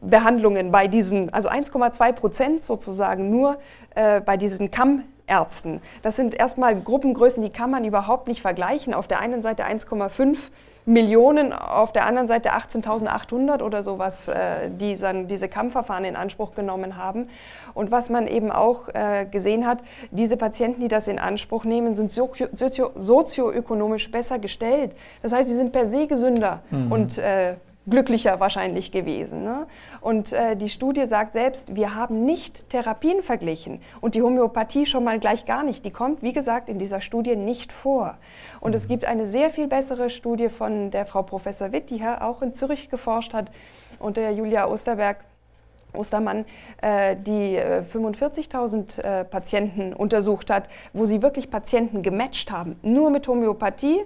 [0.00, 3.58] Behandlungen bei diesen, also 1,2 Prozent sozusagen nur
[3.94, 5.80] äh, bei diesen Kammärzten.
[6.02, 8.92] Das sind erstmal Gruppengrößen, die kann man überhaupt nicht vergleichen.
[8.92, 10.36] Auf der einen Seite 1,5
[10.86, 16.54] Millionen, auf der anderen Seite 18.800 oder sowas, äh, die dann diese Kampfverfahren in Anspruch
[16.54, 17.28] genommen haben.
[17.74, 19.78] Und was man eben auch äh, gesehen hat,
[20.12, 22.46] diese Patienten, die das in Anspruch nehmen, sind sozio
[22.94, 24.92] sozioökonomisch besser gestellt.
[25.22, 26.92] Das heißt, sie sind per se gesünder mhm.
[26.92, 27.56] und äh,
[27.88, 29.44] glücklicher wahrscheinlich gewesen.
[29.44, 29.66] Ne?
[30.00, 35.04] Und äh, die Studie sagt selbst, wir haben nicht Therapien verglichen und die Homöopathie schon
[35.04, 35.84] mal gleich gar nicht.
[35.84, 38.18] Die kommt, wie gesagt, in dieser Studie nicht vor.
[38.60, 38.88] Und es mhm.
[38.88, 42.54] gibt eine sehr viel bessere Studie von der Frau Professor Witt, die hier auch in
[42.54, 43.50] Zürich geforscht hat,
[43.98, 45.24] und der Julia Osterberg.
[45.92, 46.44] Ostermann,
[46.82, 53.08] äh, die 45.000 äh, äh, Patienten untersucht hat, wo sie wirklich Patienten gematcht haben, nur
[53.08, 54.04] mit Homöopathie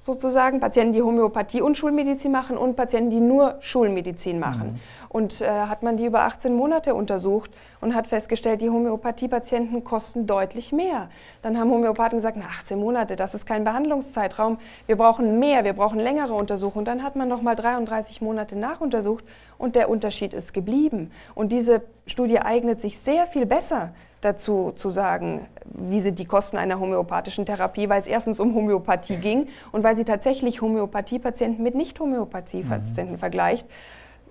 [0.00, 4.72] sozusagen, Patienten, die Homöopathie und Schulmedizin machen und Patienten, die nur Schulmedizin machen.
[4.72, 4.80] Mhm.
[5.08, 10.26] Und äh, hat man die über 18 Monate untersucht und hat festgestellt, die Homöopathiepatienten kosten
[10.26, 11.08] deutlich mehr.
[11.42, 15.72] Dann haben Homöopathen gesagt, na, 18 Monate, das ist kein Behandlungszeitraum, wir brauchen mehr, wir
[15.72, 16.84] brauchen längere Untersuchungen.
[16.84, 19.24] Dann hat man nochmal 33 Monate nachuntersucht
[19.58, 21.10] und der Unterschied ist geblieben.
[21.34, 23.90] Und diese Studie eignet sich sehr viel besser
[24.20, 29.16] dazu zu sagen, wie sind die Kosten einer homöopathischen Therapie, weil es erstens um Homöopathie
[29.16, 33.18] ging und weil sie tatsächlich Homöopathiepatienten mit Nicht-Homöopathiepatienten mhm.
[33.18, 33.66] vergleicht.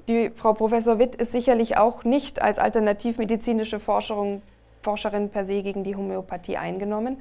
[0.07, 4.41] Die Frau Professor Witt ist sicherlich auch nicht als alternativmedizinische Forscherin,
[4.81, 7.17] Forscherin per se gegen die Homöopathie eingenommen,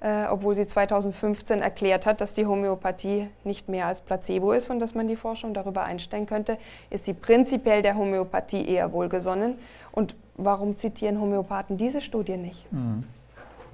[0.00, 4.80] äh, obwohl sie 2015 erklärt hat, dass die Homöopathie nicht mehr als Placebo ist und
[4.80, 6.56] dass man die Forschung darüber einstellen könnte,
[6.88, 9.58] ist sie prinzipiell der Homöopathie eher wohlgesonnen.
[9.92, 12.70] Und warum zitieren Homöopathen diese Studie nicht?
[12.72, 13.04] Mhm.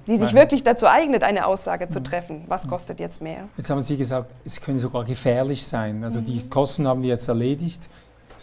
[0.07, 0.43] Die sich Nein.
[0.43, 2.43] wirklich dazu eignet, eine Aussage zu treffen.
[2.47, 2.69] Was mhm.
[2.69, 3.49] kostet jetzt mehr?
[3.57, 6.03] Jetzt haben Sie gesagt, es können sogar gefährlich sein.
[6.03, 6.25] Also mhm.
[6.25, 7.89] die Kosten haben wir jetzt erledigt,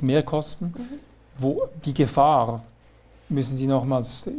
[0.03, 0.75] Mehrkosten.
[0.77, 1.01] Mhm.
[1.39, 2.63] Wo die Gefahr,
[3.29, 4.31] müssen Sie nochmals,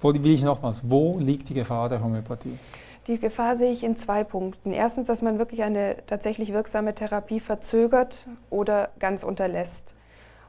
[0.00, 2.58] wo will ich nochmals, wo liegt die Gefahr der Homöopathie?
[3.06, 4.72] Die Gefahr sehe ich in zwei Punkten.
[4.72, 9.94] Erstens, dass man wirklich eine tatsächlich wirksame Therapie verzögert oder ganz unterlässt.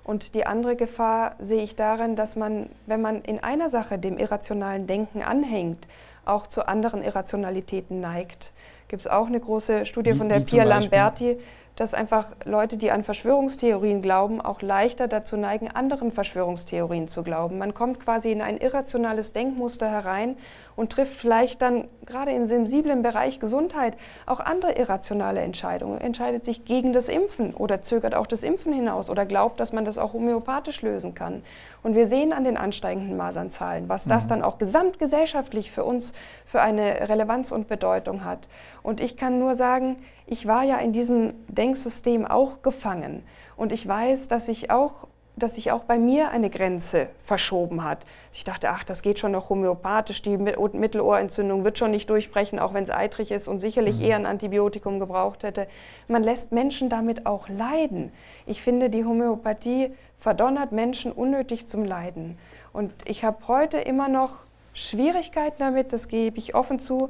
[0.10, 4.18] Und die andere Gefahr sehe ich darin, dass man, wenn man in einer Sache dem
[4.18, 5.88] irrationalen Denken anhängt,
[6.26, 8.52] auch zu anderen Irrationalitäten neigt.
[8.88, 11.38] Gibt es auch eine große Studie wie, von der Pia Lamberti,
[11.80, 17.58] dass einfach Leute, die an Verschwörungstheorien glauben, auch leichter dazu neigen, anderen Verschwörungstheorien zu glauben.
[17.58, 20.36] Man kommt quasi in ein irrationales Denkmuster herein
[20.76, 26.66] und trifft vielleicht dann gerade im sensiblen Bereich Gesundheit auch andere irrationale Entscheidungen, entscheidet sich
[26.66, 30.12] gegen das Impfen oder zögert auch das Impfen hinaus oder glaubt, dass man das auch
[30.12, 31.44] homöopathisch lösen kann.
[31.82, 34.30] Und wir sehen an den ansteigenden Masernzahlen, was das mhm.
[34.30, 36.14] dann auch gesamtgesellschaftlich für uns
[36.46, 38.50] für eine Relevanz und Bedeutung hat.
[38.84, 39.98] Und ich kann nur sagen,
[40.30, 43.24] ich war ja in diesem Denksystem auch gefangen.
[43.58, 45.08] Und ich weiß, dass ich auch
[45.40, 48.06] dass sich auch bei mir eine Grenze verschoben hat.
[48.34, 52.74] Ich dachte, ach, das geht schon noch homöopathisch, die Mittelohrentzündung wird schon nicht durchbrechen, auch
[52.74, 54.06] wenn es eitrig ist und sicherlich mhm.
[54.06, 55.68] eher ein Antibiotikum gebraucht hätte.
[56.10, 58.12] Man lässt Menschen damit auch leiden.
[58.46, 62.38] Ich finde, die Homöopathie verdonnert Menschen unnötig zum Leiden.
[62.74, 64.32] Und ich habe heute immer noch
[64.74, 67.10] Schwierigkeiten damit, das gebe ich offen zu,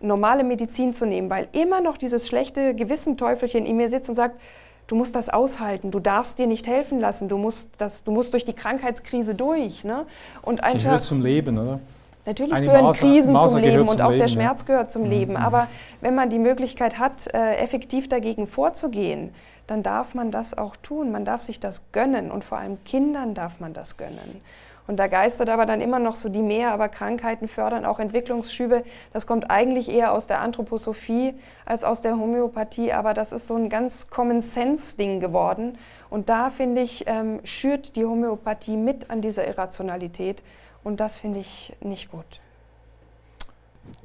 [0.00, 4.40] normale Medizin zu nehmen, weil immer noch dieses schlechte Gewissenteufelchen in mir sitzt und sagt,
[4.86, 8.32] du musst das aushalten, du darfst dir nicht helfen lassen, du musst, das, du musst
[8.32, 9.84] durch die Krankheitskrise durch.
[9.84, 10.06] Ne?
[10.42, 11.80] Und einfach, gehört zum Leben, oder?
[12.26, 14.66] Natürlich Eine gehören Maser, Krisen Maser zum Leben zum und auch Leben, der Schmerz ja.
[14.66, 15.10] gehört zum mhm.
[15.10, 15.36] Leben.
[15.36, 15.68] Aber
[16.00, 19.32] wenn man die Möglichkeit hat, äh, effektiv dagegen vorzugehen,
[19.66, 21.12] dann darf man das auch tun.
[21.12, 24.42] Man darf sich das gönnen und vor allem Kindern darf man das gönnen.
[24.86, 28.82] Und da geistert aber dann immer noch so die Mehr, aber Krankheiten fördern auch Entwicklungsschübe.
[29.12, 33.54] Das kommt eigentlich eher aus der Anthroposophie als aus der Homöopathie, aber das ist so
[33.54, 35.78] ein ganz Common-Sense-Ding geworden.
[36.08, 40.42] Und da, finde ich, ähm, schürt die Homöopathie mit an dieser Irrationalität.
[40.82, 42.40] Und das finde ich nicht gut.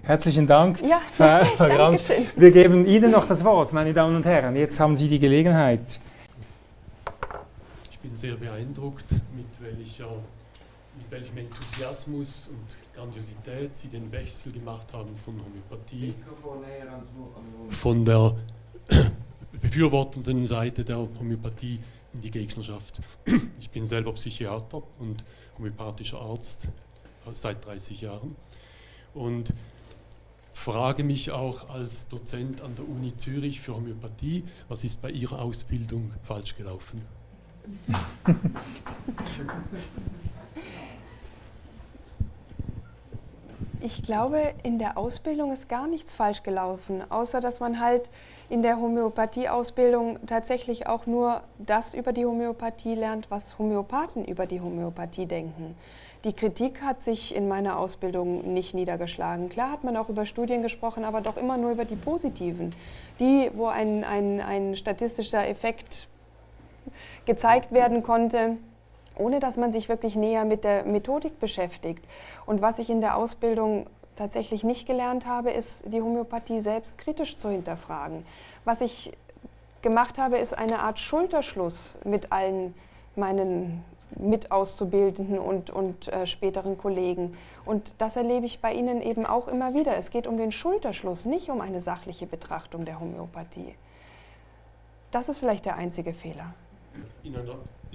[0.03, 2.09] Herzlichen Dank, ja, Frau, Frau Grams.
[2.35, 4.55] Wir geben Ihnen noch das Wort, meine Damen und Herren.
[4.55, 5.99] Jetzt haben Sie die Gelegenheit.
[7.91, 10.09] Ich bin sehr beeindruckt, mit welcher
[11.15, 16.13] welchem Enthusiasmus und Grandiosität Sie den Wechsel gemacht haben von Homöopathie,
[17.69, 18.35] von der
[19.61, 21.79] befürwortenden Seite der Homöopathie
[22.13, 22.99] in die Gegnerschaft.
[23.61, 25.23] Ich bin selber Psychiater und
[25.57, 26.67] homöopathischer Arzt
[27.33, 28.35] seit 30 Jahren
[29.13, 29.53] und
[30.51, 35.41] frage mich auch als Dozent an der Uni Zürich für Homöopathie, was ist bei Ihrer
[35.41, 37.03] Ausbildung falsch gelaufen?
[43.85, 48.09] Ich glaube, in der Ausbildung ist gar nichts falsch gelaufen, außer dass man halt
[48.49, 54.59] in der Homöopathie-Ausbildung tatsächlich auch nur das über die Homöopathie lernt, was Homöopathen über die
[54.59, 55.77] Homöopathie denken.
[56.23, 59.49] Die Kritik hat sich in meiner Ausbildung nicht niedergeschlagen.
[59.49, 62.71] Klar hat man auch über Studien gesprochen, aber doch immer nur über die positiven.
[63.19, 66.07] Die, wo ein, ein, ein statistischer Effekt
[67.27, 68.57] gezeigt werden konnte,
[69.17, 72.05] ohne dass man sich wirklich näher mit der Methodik beschäftigt.
[72.45, 77.37] Und was ich in der Ausbildung tatsächlich nicht gelernt habe, ist die Homöopathie selbst kritisch
[77.37, 78.25] zu hinterfragen.
[78.63, 79.11] Was ich
[79.81, 82.73] gemacht habe, ist eine Art Schulterschluss mit allen
[83.15, 83.83] meinen
[84.17, 87.35] Mitauszubildenden und, und äh, späteren Kollegen.
[87.65, 89.97] Und das erlebe ich bei Ihnen eben auch immer wieder.
[89.97, 93.75] Es geht um den Schulterschluss, nicht um eine sachliche Betrachtung der Homöopathie.
[95.11, 96.53] Das ist vielleicht der einzige Fehler.
[97.25, 97.43] Einer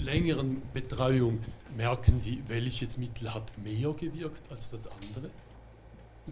[0.02, 1.38] längeren Betreuung
[1.76, 5.30] merken Sie, welches Mittel hat mehr gewirkt als das andere?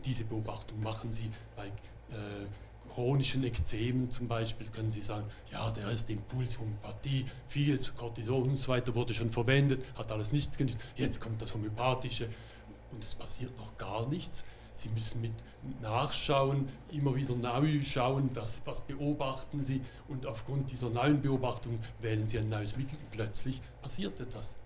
[0.05, 2.47] Diese Beobachtung machen Sie bei äh,
[2.93, 8.57] chronischen Ekzemen zum Beispiel, können Sie sagen, ja, der erste Impuls Homöopathie, viel Cortison und
[8.57, 12.29] so weiter wurde schon verwendet, hat alles nichts genützt, jetzt kommt das Homöopathische
[12.91, 14.45] und es passiert noch gar nichts.
[14.79, 15.33] Sie müssen mit
[15.83, 22.29] nachschauen, immer wieder neu schauen, was, was beobachten Sie und aufgrund dieser neuen Beobachtung wählen
[22.29, 24.57] Sie ein neues Mittel und plötzlich passiert etwas.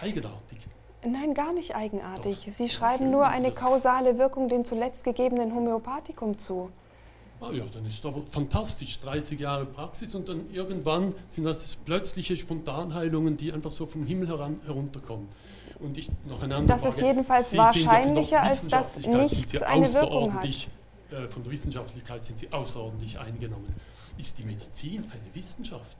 [0.00, 0.58] Eigenartig.
[1.04, 2.44] Nein, gar nicht eigenartig.
[2.44, 2.52] Doch.
[2.52, 6.70] Sie schreiben nur eine kausale Wirkung dem zuletzt gegebenen Homöopathikum zu.
[7.40, 11.76] Ah ja, dann ist es aber fantastisch, 30 Jahre Praxis und dann irgendwann sind das
[11.76, 15.28] plötzliche Spontanheilungen, die einfach so vom Himmel heran, herunterkommen.
[15.82, 16.94] Und ich noch eine andere Das Frage.
[16.94, 20.44] ist jedenfalls Sie wahrscheinlicher, als dass nichts eine Wirkung hat.
[20.44, 23.74] Äh, von der Wissenschaftlichkeit sind Sie außerordentlich eingenommen.
[24.16, 25.96] Ist die Medizin eine Wissenschaft?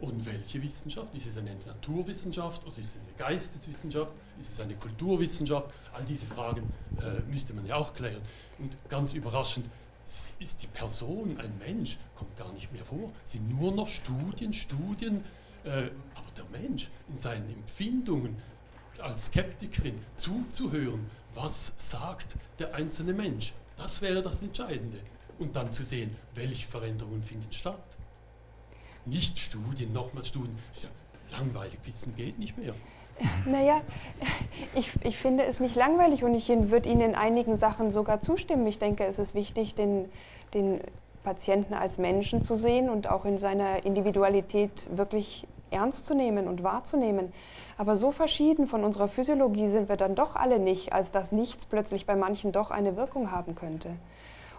[0.00, 1.14] Und welche Wissenschaft?
[1.14, 4.14] Ist es eine Naturwissenschaft oder ist es eine Geisteswissenschaft?
[4.40, 5.68] Ist es eine Kulturwissenschaft?
[5.92, 8.22] All diese Fragen äh, müsste man ja auch klären.
[8.58, 9.68] Und ganz überraschend
[10.04, 13.12] ist die Person, ein Mensch, kommt gar nicht mehr vor.
[13.24, 15.24] Es sind nur noch Studien, Studien.
[15.64, 18.36] Äh, aber der Mensch in seinen Empfindungen,
[19.00, 23.54] als Skeptikerin zuzuhören, was sagt der einzelne Mensch.
[23.76, 24.98] Das wäre das Entscheidende.
[25.38, 27.82] Und dann zu sehen, welche Veränderungen finden statt.
[29.06, 30.58] Nicht Studien, nochmals Studien.
[30.72, 30.90] Ist ja
[31.30, 32.74] langweilig, wissen geht nicht mehr.
[33.46, 33.82] Naja,
[34.74, 38.66] ich, ich finde es nicht langweilig und ich würde Ihnen in einigen Sachen sogar zustimmen.
[38.66, 40.10] Ich denke, es ist wichtig, den,
[40.54, 40.80] den
[41.22, 46.62] Patienten als Menschen zu sehen und auch in seiner Individualität wirklich ernst zu nehmen und
[46.62, 47.32] wahrzunehmen.
[47.80, 51.64] Aber so verschieden von unserer Physiologie sind wir dann doch alle nicht, als dass nichts
[51.64, 53.88] plötzlich bei manchen doch eine Wirkung haben könnte.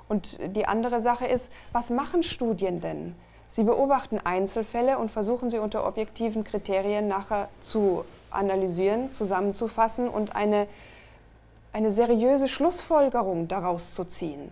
[0.10, 3.16] Und die andere Sache ist, was machen Studien denn?
[3.48, 10.66] Sie beobachten Einzelfälle und versuchen sie unter objektiven Kriterien nachher zu analysieren, zusammenzufassen und eine,
[11.74, 14.52] eine seriöse Schlussfolgerung daraus zu ziehen.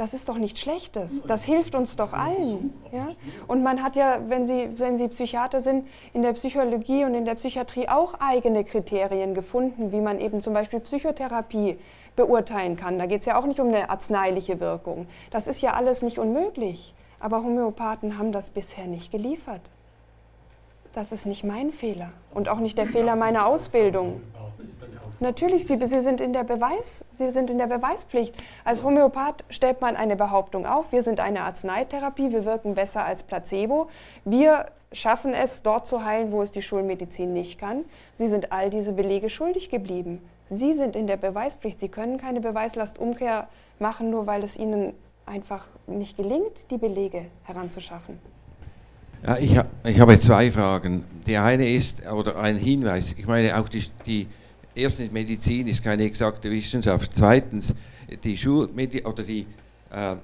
[0.00, 1.24] Das ist doch nichts Schlechtes.
[1.24, 2.72] Das hilft uns doch allen.
[2.90, 3.08] Ja?
[3.46, 7.26] Und man hat ja, wenn Sie, wenn Sie Psychiater sind, in der Psychologie und in
[7.26, 11.78] der Psychiatrie auch eigene Kriterien gefunden, wie man eben zum Beispiel Psychotherapie
[12.16, 12.98] beurteilen kann.
[12.98, 15.06] Da geht es ja auch nicht um eine arzneiliche Wirkung.
[15.32, 16.94] Das ist ja alles nicht unmöglich.
[17.18, 19.60] Aber Homöopathen haben das bisher nicht geliefert.
[20.94, 24.22] Das ist nicht mein Fehler und auch nicht der Fehler meiner Ausbildung.
[25.22, 28.34] Natürlich, Sie, Sie, sind in der Beweis, Sie sind in der Beweispflicht.
[28.64, 33.22] Als Homöopath stellt man eine Behauptung auf, wir sind eine Arzneitherapie, wir wirken besser als
[33.22, 33.90] Placebo.
[34.24, 37.84] Wir schaffen es, dort zu heilen, wo es die Schulmedizin nicht kann.
[38.16, 40.22] Sie sind all diese Belege schuldig geblieben.
[40.48, 41.78] Sie sind in der Beweispflicht.
[41.80, 43.46] Sie können keine Beweislastumkehr
[43.78, 44.94] machen, nur weil es Ihnen
[45.26, 48.18] einfach nicht gelingt, die Belege heranzuschaffen.
[49.26, 51.04] Ja, ich, ich habe zwei Fragen.
[51.26, 54.26] Die eine ist, oder ein Hinweis, ich meine auch die, die
[54.74, 57.74] erstens Medizin ist keine exakte Wissenschaft, zweitens
[58.22, 59.46] die Schulmedi oder die
[59.90, 60.16] äh,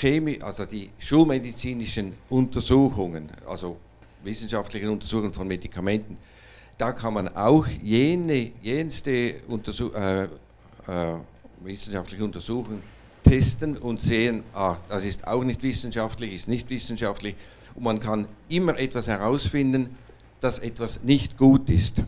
[0.00, 3.76] Chemie, also die schulmedizinischen Untersuchungen, also
[4.22, 6.16] wissenschaftliche Untersuchungen von Medikamenten,
[6.78, 10.28] da kann man auch jene, jenste Untersuch, äh, äh,
[11.62, 12.82] wissenschaftliche Untersuchungen
[13.22, 17.34] testen und sehen, ah, das ist auch nicht wissenschaftlich, ist nicht wissenschaftlich
[17.74, 19.96] und man kann immer etwas herausfinden,
[20.40, 22.02] dass etwas nicht gut ist.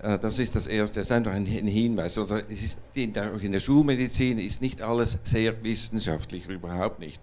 [0.00, 2.18] Äh, das ist das Erste, das ist einfach ein Hinweis.
[2.18, 7.20] Also es ist in der, in der Schulmedizin ist nicht alles sehr wissenschaftlich, überhaupt nicht.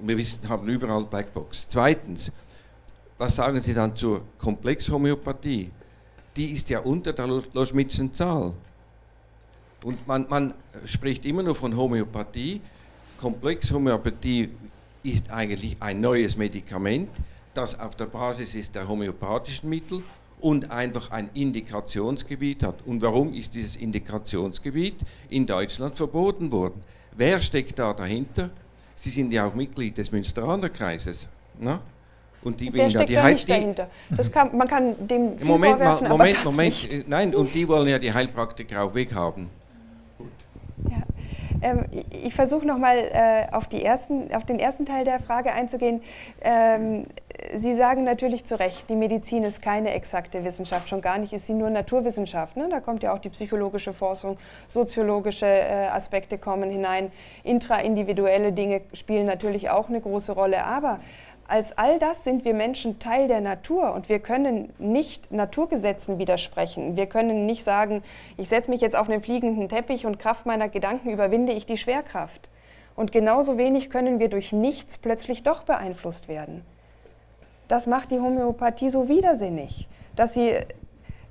[0.00, 1.66] wir wissen, haben überall Blackbox.
[1.68, 2.30] Zweitens,
[3.18, 5.70] was sagen Sie dann zur Komplexhomöopathie?
[6.36, 8.52] Die ist ja unter der Loschmidtschen Zahl.
[9.84, 10.54] Und man, man
[10.86, 12.60] spricht immer nur von Homöopathie.
[13.18, 14.50] Komplexhomöopathie
[15.04, 17.10] ist eigentlich ein neues Medikament,
[17.52, 20.02] das auf der Basis ist der homöopathischen Mittel
[20.40, 22.76] und einfach ein Indikationsgebiet hat.
[22.86, 24.96] Und warum ist dieses Indikationsgebiet
[25.30, 26.82] in Deutschland verboten worden?
[27.16, 28.50] Wer steckt da dahinter?
[28.96, 31.28] Sie sind ja auch Mitglied des Münsteraner-Kreises.
[31.58, 31.78] Ne?
[32.42, 33.88] Und die Der steckt ja nicht dahinter.
[34.10, 37.08] Das kann, man kann dem viel Moment, Moment, Moment, Moment.
[37.08, 39.48] Nein, und die wollen ja die Heilpraktiker auch weghaben.
[41.64, 43.68] Ähm, ich versuche nochmal äh, auf,
[44.34, 46.02] auf den ersten Teil der Frage einzugehen.
[46.42, 47.06] Ähm,
[47.52, 51.46] Sie sagen natürlich zu Recht, die Medizin ist keine exakte Wissenschaft, schon gar nicht ist
[51.46, 52.56] sie nur Naturwissenschaft.
[52.56, 52.68] Ne?
[52.70, 59.26] Da kommt ja auch die psychologische Forschung, soziologische äh, Aspekte kommen hinein, intraindividuelle Dinge spielen
[59.26, 60.64] natürlich auch eine große Rolle.
[60.64, 61.00] Aber
[61.46, 66.96] Als all das sind wir Menschen Teil der Natur und wir können nicht Naturgesetzen widersprechen.
[66.96, 68.02] Wir können nicht sagen,
[68.38, 71.76] ich setze mich jetzt auf einen fliegenden Teppich und Kraft meiner Gedanken überwinde ich die
[71.76, 72.48] Schwerkraft.
[72.96, 76.64] Und genauso wenig können wir durch nichts plötzlich doch beeinflusst werden.
[77.68, 80.54] Das macht die Homöopathie so widersinnig, dass sie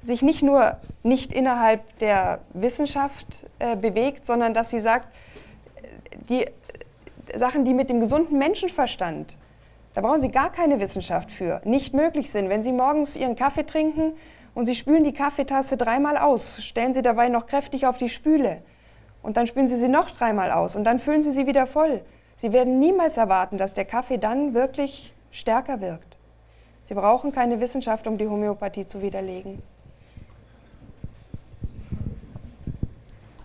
[0.03, 5.07] sich nicht nur nicht innerhalb der Wissenschaft äh, bewegt, sondern dass sie sagt,
[6.29, 6.45] die
[7.35, 9.37] Sachen, die mit dem gesunden Menschenverstand
[9.93, 11.61] da brauchen Sie gar keine Wissenschaft für.
[11.65, 12.49] Nicht möglich sind.
[12.49, 14.13] Wenn Sie morgens Ihren Kaffee trinken
[14.55, 18.61] und Sie spülen die Kaffeetasse dreimal aus, stellen Sie dabei noch kräftig auf die Spüle
[19.21, 22.01] und dann spülen Sie sie noch dreimal aus und dann füllen Sie sie wieder voll.
[22.37, 26.12] Sie werden niemals erwarten, dass der Kaffee dann wirklich stärker wirkt.
[26.93, 29.57] Sie brauchen keine Wissenschaft, um die Homöopathie zu widerlegen.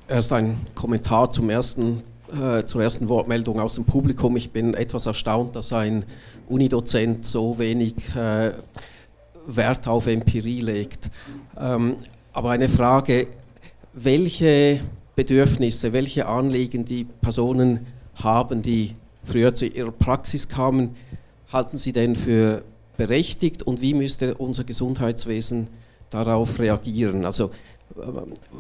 [0.07, 4.37] Erst ein Kommentar zum ersten, äh, zur ersten Wortmeldung aus dem Publikum.
[4.37, 6.05] Ich bin etwas erstaunt, dass ein
[6.51, 8.53] Unidozent so wenig äh,
[9.47, 11.11] Wert auf Empirie legt.
[11.59, 11.97] Ähm,
[12.35, 13.29] aber eine Frage,
[13.95, 14.81] welche
[15.17, 17.87] Bedürfnisse, welche Anliegen die Personen
[18.17, 18.95] haben, die
[19.25, 20.97] früher zu ihrer Praxis kamen,
[21.51, 22.63] halten Sie denn für
[22.99, 25.69] berechtigt und wie müsste unser Gesundheitswesen
[26.11, 27.25] darauf reagieren?
[27.25, 27.51] Also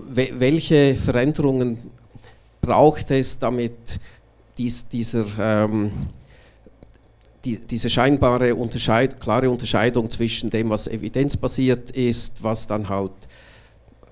[0.09, 1.79] welche Veränderungen
[2.63, 4.01] braucht es, damit
[4.57, 5.91] dies, dieser ähm,
[7.45, 13.13] die, diese scheinbare Unterscheid, klare Unterscheidung zwischen dem, was evidenzbasiert ist, was dann halt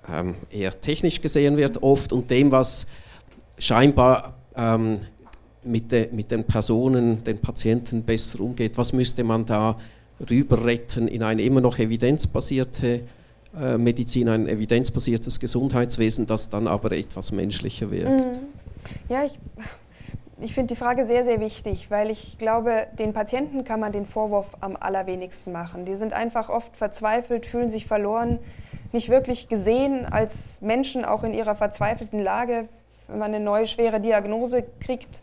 [0.09, 2.87] ähm, eher technisch gesehen wird oft, und dem, was
[3.59, 4.99] scheinbar ähm,
[5.65, 8.79] mit, de, mit den Personen, den Patienten besser umgeht.
[8.79, 9.77] Was müsste man da
[10.29, 13.03] rüber retten in eine immer noch evidenzbasierte
[13.59, 18.37] äh, Medizin, ein evidenzbasiertes Gesundheitswesen, das dann aber etwas menschlicher wirkt?
[18.37, 18.43] Mhm.
[19.09, 19.39] Ja, ich
[20.39, 24.05] ich finde die Frage sehr, sehr wichtig, weil ich glaube, den Patienten kann man den
[24.05, 25.87] Vorwurf am allerwenigsten machen.
[25.87, 28.39] Die sind einfach oft verzweifelt, fühlen sich verloren,
[28.93, 32.69] nicht wirklich gesehen als Menschen, auch in ihrer verzweifelten Lage,
[33.09, 35.23] wenn man eine neue schwere Diagnose kriegt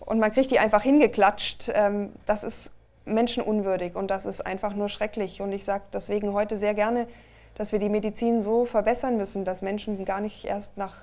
[0.00, 1.70] und man kriegt die einfach hingeklatscht.
[1.74, 2.72] Ähm, das ist
[3.10, 5.40] menschenunwürdig und das ist einfach nur schrecklich.
[5.40, 7.06] Und ich sage deswegen heute sehr gerne,
[7.54, 10.96] dass wir die Medizin so verbessern müssen, dass Menschen gar nicht erst nach,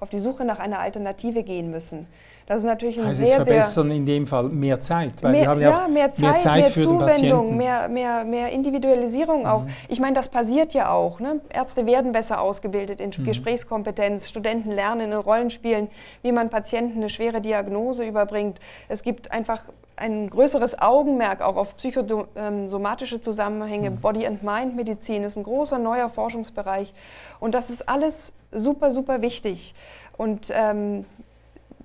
[0.00, 2.06] auf die Suche nach einer Alternative gehen müssen.
[2.46, 5.42] Das ist natürlich ein heißt sehr, es verbessern in dem Fall mehr Zeit, weil mehr,
[5.42, 9.62] wir haben ja, ja mehr Zeit, mehr, Zeit mehr Zuwendung, mehr, mehr, mehr Individualisierung auch.
[9.62, 9.68] Mhm.
[9.88, 11.20] Ich meine, das passiert ja auch.
[11.20, 11.40] Ne?
[11.50, 13.24] Ärzte werden besser ausgebildet in mhm.
[13.24, 15.88] Gesprächskompetenz, Studenten lernen in Rollenspielen,
[16.22, 18.58] wie man Patienten eine schwere Diagnose überbringt.
[18.88, 19.64] Es gibt einfach
[19.96, 23.90] ein größeres Augenmerk auch auf psychosomatische Zusammenhänge.
[23.90, 24.00] Mhm.
[24.00, 26.92] Body- and Mind-Medizin ist ein großer neuer Forschungsbereich.
[27.40, 29.74] Und das ist alles super, super wichtig.
[30.16, 31.04] Und ähm,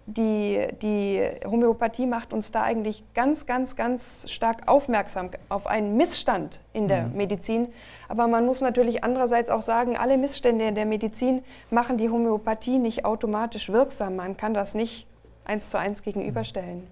[0.05, 6.61] die, die Homöopathie macht uns da eigentlich ganz, ganz, ganz stark aufmerksam auf einen Missstand
[6.71, 7.17] in der mhm.
[7.17, 7.67] Medizin.
[8.07, 12.79] Aber man muss natürlich andererseits auch sagen, alle Missstände in der Medizin machen die Homöopathie
[12.79, 14.15] nicht automatisch wirksam.
[14.15, 15.07] Man kann das nicht
[15.43, 16.87] eins zu eins gegenüberstellen.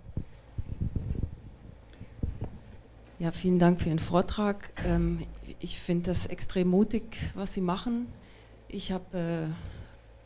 [3.17, 4.71] Ja, vielen Dank für Ihren Vortrag.
[4.85, 5.25] Ähm,
[5.61, 7.03] ich finde das extrem mutig,
[7.33, 8.07] was Sie machen.
[8.67, 9.53] Ich habe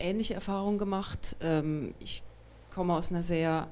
[0.00, 1.36] äh, ähnliche Erfahrungen gemacht.
[1.40, 2.24] Ähm, ich
[2.74, 3.68] komme aus einer sehr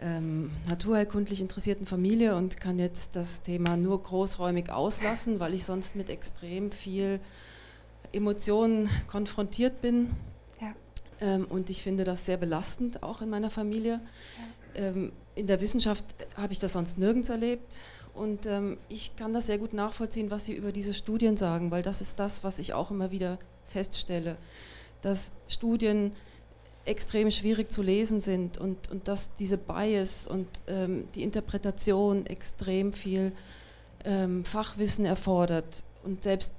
[0.00, 5.94] ähm, naturheilkundlich interessierten Familie und kann jetzt das Thema nur großräumig auslassen, weil ich sonst
[5.94, 7.20] mit extrem viel
[8.12, 10.10] Emotionen konfrontiert bin.
[10.60, 10.74] Ja.
[11.20, 14.00] Ähm, und ich finde das sehr belastend, auch in meiner Familie.
[14.74, 14.86] Ja.
[14.86, 16.04] Ähm, in der Wissenschaft
[16.36, 17.76] habe ich das sonst nirgends erlebt.
[18.18, 21.82] Und ähm, ich kann das sehr gut nachvollziehen, was Sie über diese Studien sagen, weil
[21.82, 23.38] das ist das, was ich auch immer wieder
[23.68, 24.36] feststelle,
[25.02, 26.12] dass Studien
[26.84, 32.92] extrem schwierig zu lesen sind und, und dass diese Bias und ähm, die Interpretation extrem
[32.92, 33.32] viel
[34.04, 35.84] ähm, Fachwissen erfordert.
[36.02, 36.52] Und selbst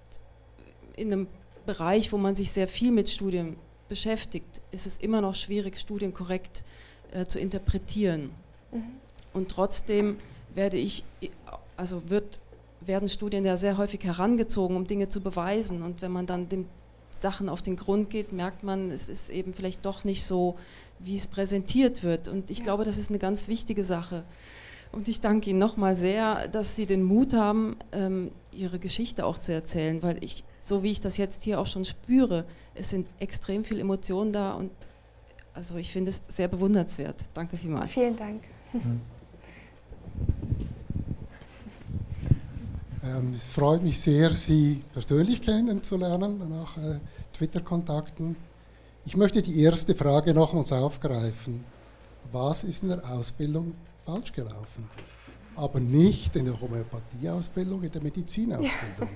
[0.96, 1.28] in einem
[1.66, 3.58] Bereich, wo man sich sehr viel mit Studien
[3.90, 6.64] beschäftigt, ist es immer noch schwierig, Studien korrekt
[7.12, 8.30] äh, zu interpretieren.
[8.72, 8.84] Mhm.
[9.34, 10.20] Und trotzdem
[10.60, 11.06] werde ich,
[11.78, 12.42] also wird,
[12.82, 15.82] werden Studien ja sehr häufig herangezogen, um Dinge zu beweisen.
[15.84, 16.66] Und wenn man dann dem
[17.12, 20.58] Sachen auf den Grund geht, merkt man, es ist eben vielleicht doch nicht so,
[21.00, 22.28] wie es präsentiert wird.
[22.28, 22.66] Und ich ja.
[22.66, 24.26] glaube, das ist eine ganz wichtige Sache.
[24.92, 29.38] Und ich danke Ihnen nochmal sehr, dass Sie den Mut haben, ähm, Ihre Geschichte auch
[29.38, 32.44] zu erzählen, weil ich, so wie ich das jetzt hier auch schon spüre,
[32.76, 34.72] es sind extrem viele Emotionen da und
[35.54, 37.16] also ich finde es sehr bewundernswert.
[37.34, 37.92] Danke vielmals.
[37.92, 38.44] Vielen Dank.
[38.74, 39.00] Mhm.
[43.36, 47.00] Es freut mich sehr, Sie persönlich kennenzulernen, nach äh,
[47.34, 48.36] Twitter-Kontakten.
[49.06, 51.64] Ich möchte die erste Frage nochmals aufgreifen.
[52.32, 53.74] Was ist in der Ausbildung
[54.06, 54.90] falsch gelaufen?
[55.60, 59.10] aber nicht in der Homöopathieausbildung, in der Medizinausbildung.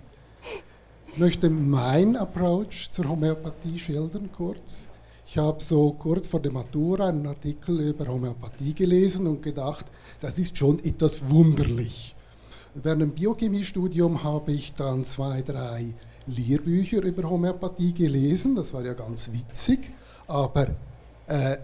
[1.12, 4.88] Ich möchte meinen Approach zur Homöopathie schildern kurz.
[5.26, 9.86] Ich habe so kurz vor der Matura einen Artikel über Homöopathie gelesen und gedacht,
[10.20, 12.14] das ist schon etwas wunderlich.
[12.76, 15.93] Während dem Biochemiestudium habe ich dann zwei, drei
[16.26, 19.93] Lehrbücher über Homöopathie gelesen, das war ja ganz witzig,
[20.28, 20.69] aber
[21.28, 21.57] äh,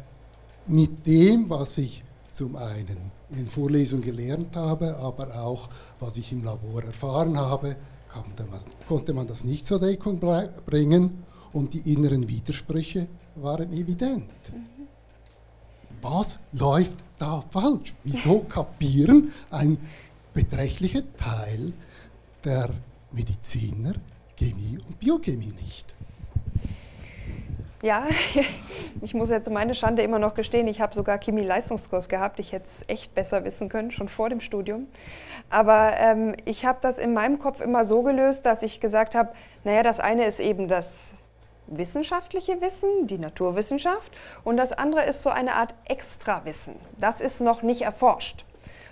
[0.67, 6.43] mit dem, was ich zum einen in Vorlesungen gelernt habe, aber auch was ich im
[6.43, 7.75] Labor erfahren habe,
[8.11, 10.19] konnte man, konnte man das nicht zur Deckung
[10.65, 14.29] bringen und die inneren Widersprüche waren evident.
[16.01, 17.93] Was läuft da falsch?
[18.03, 19.77] Wieso kapieren ein
[20.33, 21.73] beträchtlicher Teil
[22.43, 22.69] der
[23.11, 23.93] Mediziner
[24.37, 25.95] Chemie und Biochemie nicht?
[27.81, 28.07] Ja,
[29.01, 32.39] ich muss jetzt meine Schande immer noch gestehen, ich habe sogar Chemie-Leistungskurs gehabt.
[32.39, 34.87] Ich hätte es echt besser wissen können, schon vor dem Studium.
[35.49, 39.31] Aber ähm, ich habe das in meinem Kopf immer so gelöst, dass ich gesagt habe,
[39.63, 41.15] naja, das eine ist eben das
[41.67, 44.11] wissenschaftliche Wissen, die Naturwissenschaft,
[44.43, 46.75] und das andere ist so eine Art Extrawissen.
[46.97, 48.43] Das ist noch nicht erforscht.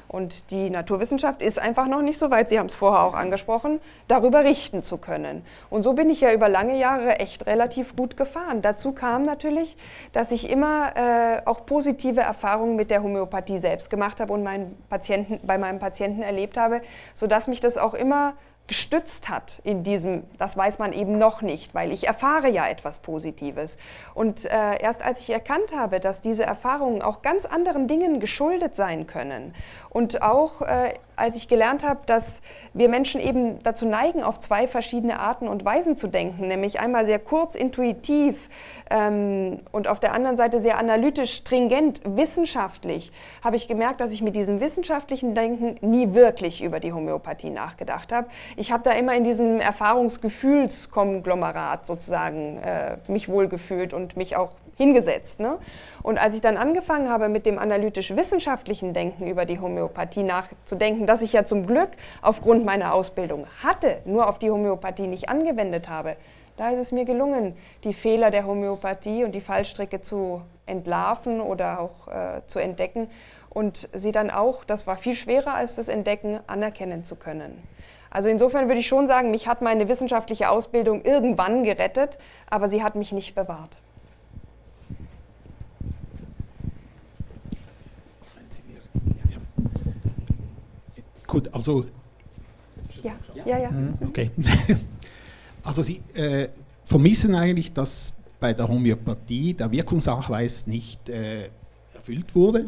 [0.08, 3.80] Und die Naturwissenschaft ist einfach noch nicht so weit, Sie haben es vorher auch angesprochen,
[4.08, 5.44] darüber richten zu können.
[5.70, 8.62] Und so bin ich ja über lange Jahre echt relativ gut gefahren.
[8.62, 9.76] Dazu kam natürlich,
[10.14, 14.78] dass ich immer äh, auch positive Erfahrungen mit der Homöopathie selbst gemacht habe und meinen
[14.90, 16.82] Patienten, bei meinem Patienten erlebt habe,
[17.14, 18.34] sodass mich das auch immer
[18.68, 23.00] gestützt hat in diesem, das weiß man eben noch nicht, weil ich erfahre ja etwas
[23.00, 23.78] Positives.
[24.14, 28.76] Und äh, erst als ich erkannt habe, dass diese Erfahrungen auch ganz anderen Dingen geschuldet
[28.76, 29.56] sein können
[29.90, 32.42] und auch äh, als ich gelernt habe, dass
[32.74, 37.06] wir Menschen eben dazu neigen, auf zwei verschiedene Arten und Weisen zu denken, nämlich einmal
[37.06, 38.50] sehr kurz, intuitiv
[38.92, 43.12] ähm, und auf der anderen Seite sehr analytisch, stringent, wissenschaftlich,
[43.44, 48.14] habe ich gemerkt, dass ich mit diesem wissenschaftlichen Denken nie wirklich über die Homöopathie nachgedacht
[48.14, 48.28] habe.
[48.56, 55.40] Ich habe da immer in diesem Erfahrungsgefühlskonglomerat sozusagen äh, mich wohlgefühlt und mich auch hingesetzt.
[55.40, 55.58] Ne?
[56.04, 61.22] Und als ich dann angefangen habe, mit dem analytisch-wissenschaftlichen Denken über die Homöopathie nachzudenken, das
[61.22, 61.90] ich ja zum Glück
[62.22, 66.16] aufgrund meiner Ausbildung hatte, nur auf die Homöopathie nicht angewendet habe,
[66.56, 71.80] da ist es mir gelungen, die Fehler der Homöopathie und die Fallstricke zu entlarven oder
[71.80, 73.10] auch äh, zu entdecken
[73.50, 77.62] und sie dann auch, das war viel schwerer als das Entdecken, anerkennen zu können.
[78.10, 82.18] Also insofern würde ich schon sagen, mich hat meine wissenschaftliche Ausbildung irgendwann gerettet,
[82.50, 83.78] aber sie hat mich nicht bewahrt.
[91.28, 91.86] Gut, also.
[93.04, 93.16] Ja,
[93.46, 93.72] ja, ja.
[93.72, 93.98] Mhm.
[94.08, 94.32] Okay.
[95.64, 96.48] Also Sie äh,
[96.86, 101.50] vermissen eigentlich, dass bei der Homöopathie der Wirkungsnachweis nicht äh,
[101.94, 102.68] erfüllt wurde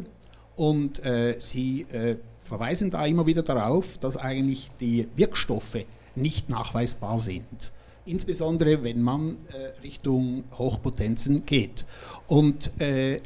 [0.57, 5.85] und äh, Sie äh, verweisen da immer wieder darauf, dass eigentlich die Wirkstoffe
[6.15, 7.71] nicht nachweisbar sind.
[8.05, 11.85] Insbesondere wenn man äh, Richtung Hochpotenzen geht.
[12.27, 13.21] Und äh,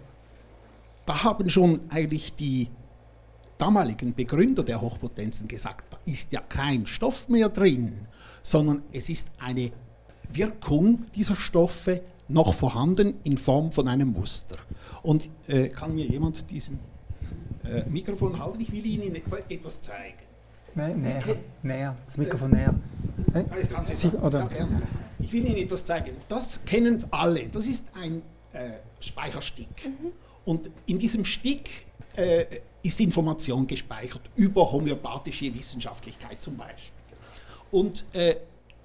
[1.07, 2.67] da haben schon eigentlich die
[3.57, 8.07] damaligen Begründer der Hochpotenzen gesagt, da ist ja kein Stoff mehr drin,
[8.41, 9.71] sondern es ist eine
[10.31, 14.57] Wirkung dieser Stoffe noch vorhanden in Form von einem Muster.
[15.01, 16.79] Und äh, kann mir jemand diesen
[17.63, 18.61] äh, Mikrofon halten?
[18.61, 19.15] Ich will Ihnen
[19.49, 20.17] etwas zeigen.
[20.75, 21.97] Näher, näher, näher.
[22.05, 22.73] das Mikrofon näher.
[23.73, 24.49] Ah, Sie, oder?
[25.19, 26.15] Ich will Ihnen etwas zeigen.
[26.29, 27.47] Das kennen alle.
[27.47, 28.23] Das ist ein
[28.53, 29.67] äh, Speicherstick.
[29.85, 30.11] Mhm.
[30.45, 31.69] Und in diesem Stick
[32.15, 32.45] äh,
[32.81, 36.91] ist Information gespeichert über homöopathische Wissenschaftlichkeit zum Beispiel.
[37.71, 38.35] Und äh,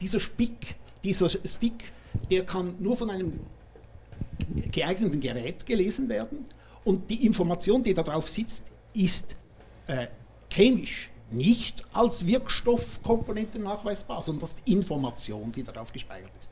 [0.01, 1.93] dieser, Spick, dieser Stick,
[2.31, 3.41] der kann nur von einem
[4.73, 6.47] geeigneten Gerät gelesen werden
[6.85, 8.65] und die Information, die darauf sitzt,
[8.95, 9.37] ist
[9.89, 10.07] äh,
[10.51, 16.51] chemisch nicht als Wirkstoffkomponente nachweisbar, sondern das ist die Information, die darauf gespeichert ist.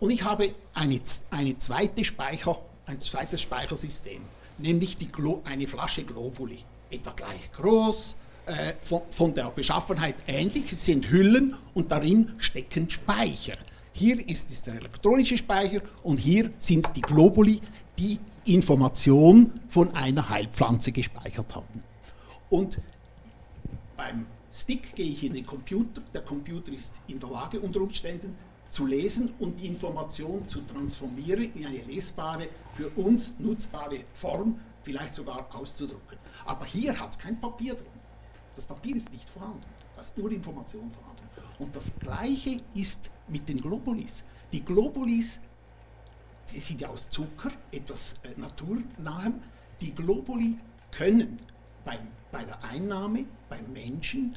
[0.00, 1.00] Und ich habe eine,
[1.30, 4.22] eine zweite Speicher, ein zweites Speichersystem
[4.62, 5.08] nämlich die
[5.44, 6.58] eine Flasche Globuli,
[6.90, 10.72] etwa gleich groß, äh, von, von, der Beschaffenheit ähnlich.
[10.72, 13.56] Es sind Hüllen und darin stecken Speicher.
[13.92, 17.60] Hier ist es der elektronische Speicher und hier sind es die Globuli,
[17.98, 21.82] die Information von einer Heilpflanze gespeichert haben.
[22.48, 22.80] Und
[23.96, 26.02] beim Stick gehe ich in den Computer.
[26.12, 28.36] Der Computer ist in der Lage, unter Umständen
[28.70, 35.16] zu lesen und die Information zu transformieren in eine lesbare, für uns nutzbare Form, vielleicht
[35.16, 36.18] sogar auszudrucken.
[36.46, 37.86] Aber hier hat es kein Papier drin.
[38.56, 39.60] Das Papier ist nicht vorhanden.
[39.96, 41.24] Da ist nur Information vorhanden.
[41.58, 44.22] Und das Gleiche ist mit den Globulis.
[44.52, 45.40] Die Globulis,
[46.52, 49.42] die sind ja aus Zucker, etwas äh, Naturnahem.
[49.80, 50.58] Die Globuli
[50.90, 51.38] können
[51.84, 51.98] bei,
[52.32, 54.36] bei der Einnahme beim Menschen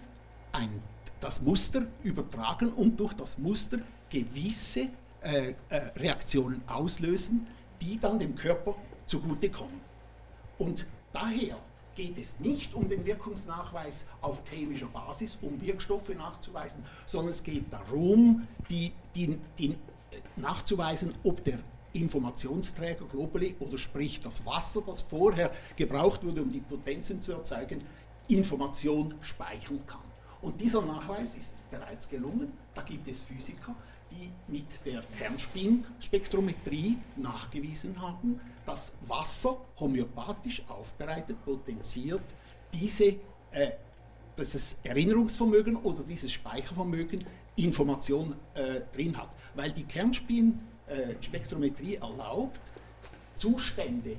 [0.52, 0.82] ein,
[1.20, 3.80] das Muster übertragen und durch das Muster
[4.14, 4.90] gewisse
[5.22, 7.48] äh, äh, Reaktionen auslösen,
[7.82, 8.76] die dann dem Körper
[9.08, 9.82] zugutekommen.
[10.60, 11.58] Und daher
[11.96, 17.66] geht es nicht um den Wirkungsnachweis auf chemischer Basis, um Wirkstoffe nachzuweisen, sondern es geht
[17.74, 19.76] darum, die, die, die äh,
[20.36, 21.60] nachzuweisen, ob der
[21.94, 27.84] Informationsträger globally oder sprich das Wasser, das vorher gebraucht wurde, um die Potenzen zu erzeugen,
[28.28, 30.00] Information speichern kann.
[30.42, 32.52] Und dieser Nachweis ist bereits gelungen.
[32.74, 33.76] Da gibt es Physiker,
[34.14, 42.22] die mit der Kernspinspektrometrie nachgewiesen haben, dass Wasser homöopathisch aufbereitet, potenziert
[42.72, 43.16] diese,
[43.52, 43.72] äh,
[44.38, 49.30] dieses Erinnerungsvermögen oder dieses Speichervermögen Information äh, drin hat.
[49.56, 52.60] Weil die Kernspinspektrometrie erlaubt,
[53.36, 54.18] Zustände, äh,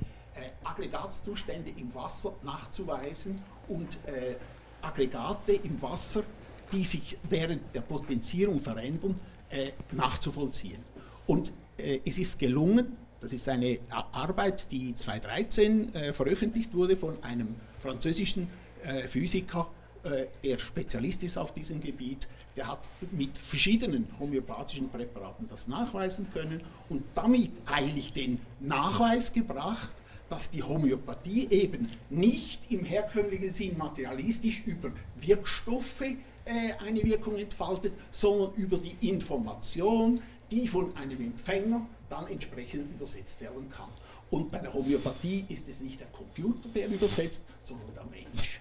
[0.63, 3.37] Aggregatzustände im Wasser nachzuweisen
[3.67, 4.35] und äh,
[4.81, 6.23] Aggregate im Wasser,
[6.71, 9.19] die sich während der Potenzierung verändern,
[9.49, 10.79] äh, nachzuvollziehen.
[11.27, 17.23] Und äh, es ist gelungen, das ist eine Arbeit, die 2013 äh, veröffentlicht wurde von
[17.23, 18.47] einem französischen
[18.83, 19.67] äh, Physiker,
[20.03, 22.79] äh, der Spezialist ist auf diesem Gebiet, der hat
[23.11, 29.89] mit verschiedenen homöopathischen Präparaten das nachweisen können und damit eigentlich den Nachweis gebracht,
[30.29, 36.03] dass die Homöopathie eben nicht im herkömmlichen Sinn materialistisch über Wirkstoffe
[36.45, 40.19] eine Wirkung entfaltet, sondern über die Information,
[40.51, 43.89] die von einem Empfänger dann entsprechend übersetzt werden kann.
[44.29, 48.59] Und bei der Homöopathie ist es nicht der Computer, der übersetzt, sondern der Mensch.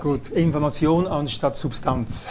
[0.00, 2.28] Gut, Information anstatt Substanz.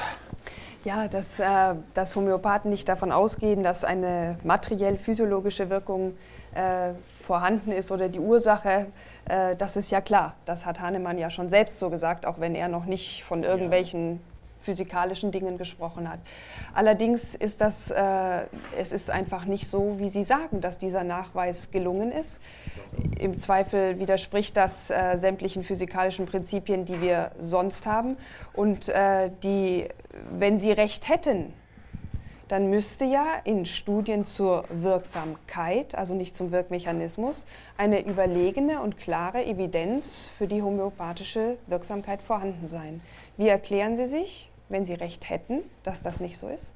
[0.84, 6.18] Ja, dass, äh, dass Homöopathen nicht davon ausgehen, dass eine materiell-physiologische Wirkung
[6.56, 8.88] äh, vorhanden ist oder die Ursache,
[9.26, 10.36] äh, das ist ja klar.
[10.46, 14.20] Das hat Hahnemann ja schon selbst so gesagt, auch wenn er noch nicht von irgendwelchen
[14.62, 16.20] physikalischen Dingen gesprochen hat.
[16.74, 18.42] Allerdings ist das, äh,
[18.78, 22.42] es ist einfach nicht so, wie Sie sagen, dass dieser Nachweis gelungen ist.
[23.20, 28.18] Im Zweifel widerspricht das äh, sämtlichen physikalischen Prinzipien, die wir sonst haben.
[28.54, 29.88] Und äh, die,
[30.32, 31.54] wenn Sie recht hätten,
[32.52, 37.46] dann müsste ja in Studien zur Wirksamkeit, also nicht zum Wirkmechanismus,
[37.78, 43.00] eine überlegene und klare Evidenz für die homöopathische Wirksamkeit vorhanden sein.
[43.38, 46.74] Wie erklären Sie sich, wenn Sie recht hätten, dass das nicht so ist?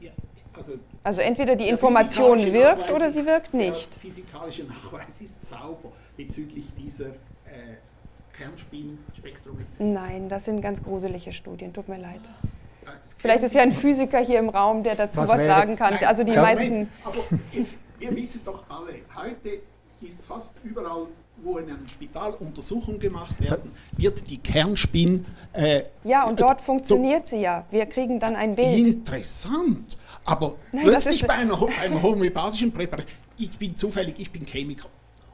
[0.00, 0.10] Ja,
[0.56, 0.72] also,
[1.02, 3.94] also, entweder die Information wirkt Nachweis oder sie wirkt nicht.
[3.94, 7.76] Der physikalische Nachweis ist sauber bezüglich dieser äh,
[8.36, 9.64] Kernspinspektrometrie.
[9.78, 12.20] Nein, das sind ganz gruselige Studien, tut mir leid.
[12.84, 15.94] Äh, Vielleicht ist ja ein Physiker hier im Raum, der dazu Was was, sagen kann.
[15.94, 16.70] Nein, Also die meisten.
[16.70, 17.18] Moment, aber
[17.56, 19.60] es, wir wissen doch alle, heute
[20.00, 21.06] ist fast überall,
[21.42, 25.24] wo in einem Spital Untersuchungen gemacht werden, wird die Kernspin.
[25.52, 27.64] Äh, Ja, und dort funktioniert sie ja.
[27.70, 28.76] Wir kriegen dann ein Bild.
[28.78, 29.96] Interessant.
[30.24, 33.06] Aber Nein, plötzlich bei einer, einem homöopathischen Präparat,
[33.38, 34.88] ich bin zufällig, ich bin Chemiker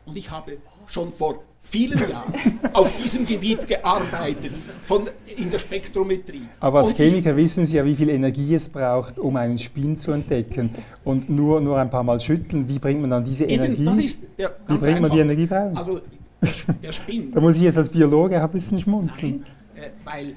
[0.05, 2.33] und ich habe schon vor vielen Jahren
[2.73, 4.53] auf diesem Gebiet gearbeitet,
[4.83, 6.43] von, in der Spektrometrie.
[6.61, 9.97] Aber als Und Chemiker wissen Sie ja, wie viel Energie es braucht, um einen Spin
[9.97, 10.71] zu entdecken.
[11.05, 13.83] Und nur, nur ein paar Mal schütteln, wie bringt man dann diese Energie?
[13.83, 15.35] Eben, das ist der, wie bringt man die einfach.
[15.35, 15.77] Energie drauf?
[15.77, 16.01] Also
[16.83, 17.33] der Spin.
[17.33, 19.45] da muss ich jetzt als Biologe ein bisschen schmunzeln.
[19.75, 20.35] Nein, äh, weil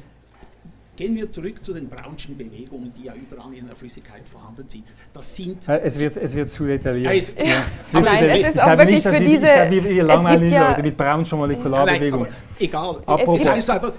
[0.99, 4.83] gehen wir zurück zu den Brownschen Bewegungen, die ja überall in der Flüssigkeit vorhanden sind.
[5.13, 7.05] Das sind Äh, Es wird, es wird zu detailliert.
[7.05, 7.45] Ja, es- Es Ja.
[7.93, 9.71] wird Nein, zu es ist Ich auch wirklich nicht, dass für wir, diese- Ich glaube,
[9.71, 12.25] wir, wir es langweilen ja- Leute mit Brownschen Nein, Molekularbewegung.
[12.25, 12.29] aber
[12.59, 13.01] egal.
[13.33, 13.93] Es heißt einfach,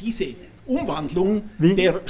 [0.00, 0.26] diese
[0.66, 2.00] Umwandlung der,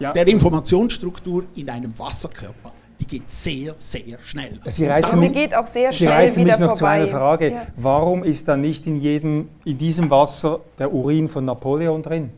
[0.00, 0.12] Ja.
[0.14, 4.58] der Informationsstruktur in einem Wasserkörper, die geht sehr, sehr schnell.
[4.68, 6.94] Sie Und reizen sie geht auch sehr Sie schnell reißen wieder mich noch zu vorbei.
[6.94, 7.50] einer Frage.
[7.50, 7.66] Ja.
[7.76, 12.30] Warum ist dann nicht in, jedem, in diesem Wasser der Urin von Napoleon drin?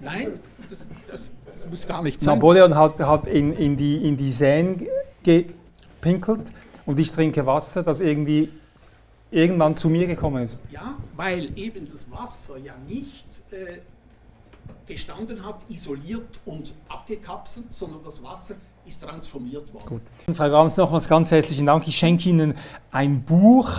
[0.00, 0.32] Nein,
[0.72, 2.34] das, das, das muss gar nicht sein.
[2.34, 4.86] Napoleon hat, hat in, in, die, in die Seine
[5.22, 6.52] gepinkelt
[6.86, 8.48] und ich trinke Wasser, das irgendwie
[9.30, 10.62] irgendwann zu mir gekommen ist.
[10.70, 13.78] Ja, weil eben das Wasser ja nicht äh,
[14.86, 18.54] gestanden hat, isoliert und abgekapselt, sondern das Wasser
[18.86, 19.86] ist transformiert worden.
[19.86, 20.34] Gut.
[20.34, 21.86] Frau Grams, nochmals ganz herzlichen Dank.
[21.86, 22.54] Ich schenke Ihnen
[22.90, 23.70] ein Buch,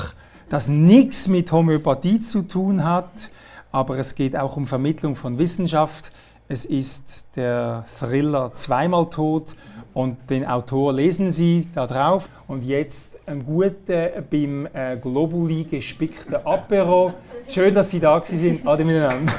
[0.50, 3.32] das nichts mit Homöopathie zu tun hat,
[3.72, 6.12] aber es geht auch um Vermittlung von Wissenschaft.
[6.50, 9.56] Es ist der Thriller Zweimal tot
[9.94, 12.30] und den Autor lesen Sie da drauf.
[12.48, 17.14] Und jetzt ein guter beim äh, Globuli gespickten Apero.
[17.48, 18.68] Schön, dass Sie da gewesen sind.
[18.68, 19.32] Ade miteinander.